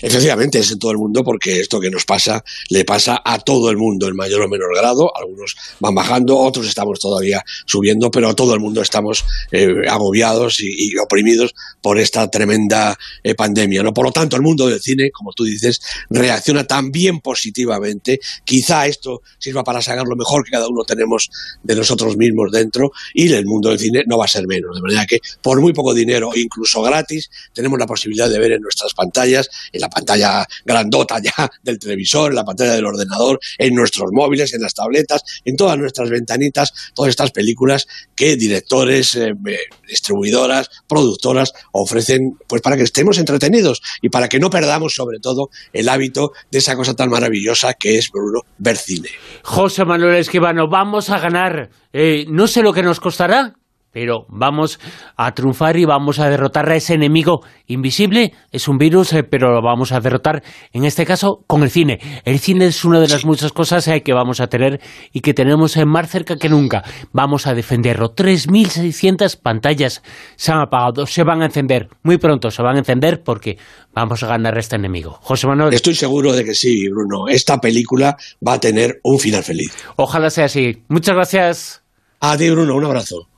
Efectivamente, 0.03 0.59
es 0.59 0.71
en 0.71 0.79
todo 0.79 0.91
el 0.91 0.99
mundo 0.99 1.25
porque 1.25 1.61
esto 1.61 1.81
que 1.81 1.91
nos 1.91 2.05
pasa 2.05 2.45
le 2.69 2.85
pasa 2.85 3.23
a 3.25 3.39
todo 3.39 3.71
el 3.71 3.77
mundo 3.77 4.09
en 4.09 4.17
mayor 4.17 4.43
o 4.43 4.49
menor 4.49 4.77
grado. 4.77 5.11
Algunos 5.17 5.57
van 5.81 5.95
bajando, 5.95 6.39
otros 6.39 6.67
estamos 6.67 6.99
todavía 6.99 7.43
subiendo, 7.67 8.11
pero 8.11 8.29
a 8.29 8.35
todo 8.35 8.55
el 8.55 8.61
mundo 8.61 8.83
estamos 8.83 9.25
eh, 9.53 9.69
agobiados 9.89 10.61
y, 10.61 10.97
oprimidos 10.99 11.55
por 11.81 11.99
esta 11.99 12.31
tremenda 12.31 12.97
eh, 13.23 13.35
pandemia. 13.35 13.83
¿no? 13.83 13.95
Por 13.95 14.05
lo 14.05 14.13
tanto, 14.13 14.37
el 14.37 14.43
mundo 14.43 14.67
del 14.67 14.81
cine, 14.81 15.11
como 15.11 15.33
tú 15.33 15.45
dices, 15.45 15.81
reacciona 16.11 16.65
también 16.65 17.21
positivamente. 17.21 18.21
Quizá 18.45 18.87
esto 18.87 19.23
sirva 19.39 19.65
para 19.65 19.81
sacar 19.81 20.07
lo 20.07 20.17
mejor 20.17 20.45
que 20.45 20.51
cada 20.51 20.69
uno 20.69 20.85
tenemos 20.85 21.31
de 21.63 21.75
nosotros 21.75 22.17
mismos 22.17 22.53
dentro 22.53 22.93
y 23.13 23.33
el 23.33 23.47
mundo 23.47 23.71
del 23.71 23.79
cine 23.79 24.05
no 24.07 24.19
va 24.19 24.27
a 24.27 24.29
ser 24.29 24.47
menos. 24.47 24.75
De 24.77 24.83
manera 24.83 25.07
que 25.07 25.21
por 25.43 25.61
muy 25.61 25.73
poco 25.73 25.95
dinero, 25.95 26.31
incluso 26.35 26.83
gratis, 26.83 27.31
tenemos 27.53 27.79
la 27.79 27.87
posibilidad 27.87 28.29
de 28.29 28.39
ver 28.39 28.53
en 28.53 28.63
nuestras 28.63 28.95
pantallas 28.95 29.49
en 29.73 29.81
la 29.81 29.89
pantalla 29.89 30.47
grandota 30.65 31.21
ya 31.21 31.51
del 31.63 31.79
televisor, 31.79 32.31
en 32.31 32.37
la 32.37 32.45
pantalla 32.45 32.73
del 32.73 32.87
ordenador, 32.87 33.39
en 33.59 33.75
nuestros 33.75 34.11
móviles, 34.13 34.53
en 34.55 34.63
las 34.63 34.75
tabletas, 34.75 35.23
en 35.45 35.57
todas 35.57 35.79
nuestras 35.79 36.11
ventanitas, 36.11 36.73
todas 36.95 37.11
estas 37.11 37.31
películas 37.31 37.87
que 38.15 38.37
directores, 38.37 39.15
eh, 39.17 39.35
eh, 39.47 39.59
distribuidoras, 39.87 40.71
productoras 40.87 41.53
ofrecen 41.73 42.37
pues 42.47 42.63
para 42.63 42.77
que 42.77 42.83
estemos 42.83 43.19
entretenidos 43.19 43.83
y 44.03 44.09
para 44.09 44.29
que 44.29 44.39
no 44.39 44.51
perdamos 44.51 44.95
sobre 44.95 45.19
todo 45.19 45.51
el 45.73 45.89
hábito 45.89 46.33
de 46.51 46.59
esa 46.59 46.77
cosa 46.77 46.95
tan 46.95 47.11
maravillosa 47.11 47.75
que 47.75 47.99
es, 47.99 48.11
Bruno, 48.11 48.43
ver 48.59 48.77
cine. 48.77 49.09
José 49.43 49.85
Manuel 49.85 50.17
Esquivano, 50.17 50.69
vamos 50.69 51.11
a 51.11 51.19
ganar. 51.19 51.71
Eh, 51.93 52.27
no 52.29 52.47
sé 52.47 52.63
lo 52.63 52.73
que 52.73 52.83
nos 52.83 53.01
costará, 53.01 53.55
pero 53.95 54.27
vamos 54.29 54.81
a 55.17 55.33
triunfar 55.35 55.77
y 55.77 55.85
vamos 55.85 56.19
a 56.19 56.29
derrotar 56.29 56.69
a 56.69 56.75
ese 56.75 56.95
enemigo 56.95 57.43
invisible. 57.69 58.35
Es 58.51 58.67
un 58.67 58.77
virus, 58.77 59.13
eh, 59.13 59.23
pero 59.23 59.53
lo 59.53 59.63
vamos 59.63 59.93
a 59.93 60.01
derrotar, 60.01 60.43
en 60.73 60.85
este 60.85 61.07
caso, 61.07 61.45
con 61.47 61.63
el 61.63 61.71
cine. 61.71 62.01
El 62.25 62.41
cine 62.41 62.67
es 62.67 62.85
una 62.85 62.99
de 62.99 63.07
las 63.07 63.25
muchas 63.25 63.53
cosas 63.53 63.87
eh, 63.87 64.03
que 64.03 64.13
vamos 64.13 64.41
a 64.41 64.49
tener 64.49 64.81
y 65.13 65.21
que 65.21 65.33
tenemos 65.33 65.77
eh, 65.77 65.85
más 65.85 66.11
cerca 66.11 66.37
que 66.37 66.49
nunca. 66.49 66.83
Vamos 67.13 67.47
a 67.47 67.55
defenderlo. 67.55 68.17
3.600 68.17 69.41
pantallas 69.41 70.03
se 70.35 70.51
han 70.51 70.59
apagado, 70.59 71.07
se 71.07 71.23
van 71.23 71.43
a 71.43 71.47
encender. 71.47 71.89
Muy 72.03 72.19
pronto 72.19 72.51
se 72.51 72.63
van 72.63 72.75
a 72.75 72.81
encender 72.81 73.23
porque 73.23 73.59
vamos 73.95 74.25
a 74.25 74.27
ganar 74.27 74.57
a 74.57 74.61
este 74.61 74.75
enemigo. 74.75 75.19
José 75.23 75.47
Manuel. 75.47 75.73
Estoy 75.73 75.95
seguro 75.95 76.33
de 76.33 76.45
que 76.45 76.55
sí, 76.55 76.89
Bruno. 76.89 77.29
Esta 77.29 77.59
película 77.59 78.17
va 78.45 78.55
a 78.55 78.61
tener 78.61 78.99
un 79.05 79.21
final 79.21 79.45
feliz. 79.45 79.73
Ojalá 79.95 80.31
sea 80.31 80.47
así. 80.47 80.83
Muchas 80.89 81.15
gracias. 81.15 81.83
A 82.19 82.37
ti, 82.37 82.51
Bruno, 82.51 82.75
un 82.75 82.85
abrazo. 82.85 83.29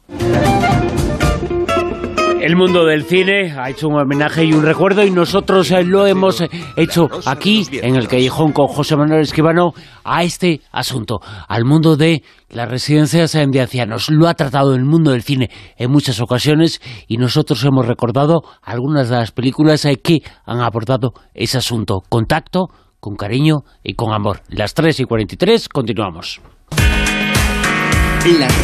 El 2.46 2.54
mundo 2.54 2.84
del 2.84 3.02
cine 3.02 3.52
ha 3.58 3.70
hecho 3.70 3.88
un 3.88 3.98
homenaje 3.98 4.44
y 4.44 4.52
un 4.52 4.62
recuerdo 4.62 5.04
y 5.04 5.10
nosotros 5.10 5.68
eh, 5.72 5.82
lo 5.82 6.06
hemos 6.06 6.40
eh, 6.40 6.48
hecho 6.76 7.08
aquí 7.24 7.66
en 7.72 7.96
el 7.96 8.06
Callejón 8.06 8.52
con 8.52 8.68
José 8.68 8.96
Manuel 8.96 9.22
Esquivano 9.22 9.72
a 10.04 10.22
este 10.22 10.60
asunto, 10.70 11.18
al 11.48 11.64
mundo 11.64 11.96
de 11.96 12.22
las 12.48 12.70
residencias 12.70 13.32
de 13.32 13.60
ancianos. 13.60 14.10
Lo 14.10 14.28
ha 14.28 14.34
tratado 14.34 14.76
el 14.76 14.84
mundo 14.84 15.10
del 15.10 15.24
cine 15.24 15.50
en 15.76 15.90
muchas 15.90 16.20
ocasiones 16.20 16.80
y 17.08 17.16
nosotros 17.16 17.64
hemos 17.64 17.84
recordado 17.84 18.42
algunas 18.62 19.08
de 19.08 19.16
las 19.16 19.32
películas 19.32 19.84
eh, 19.84 19.96
que 19.96 20.18
han 20.44 20.60
abordado 20.60 21.14
ese 21.34 21.58
asunto. 21.58 22.00
Contacto, 22.08 22.68
con 23.00 23.16
cariño 23.16 23.64
y 23.82 23.94
con 23.94 24.12
amor. 24.12 24.42
Las 24.50 24.72
3 24.72 25.00
y 25.00 25.04
43 25.04 25.68
continuamos. 25.68 26.40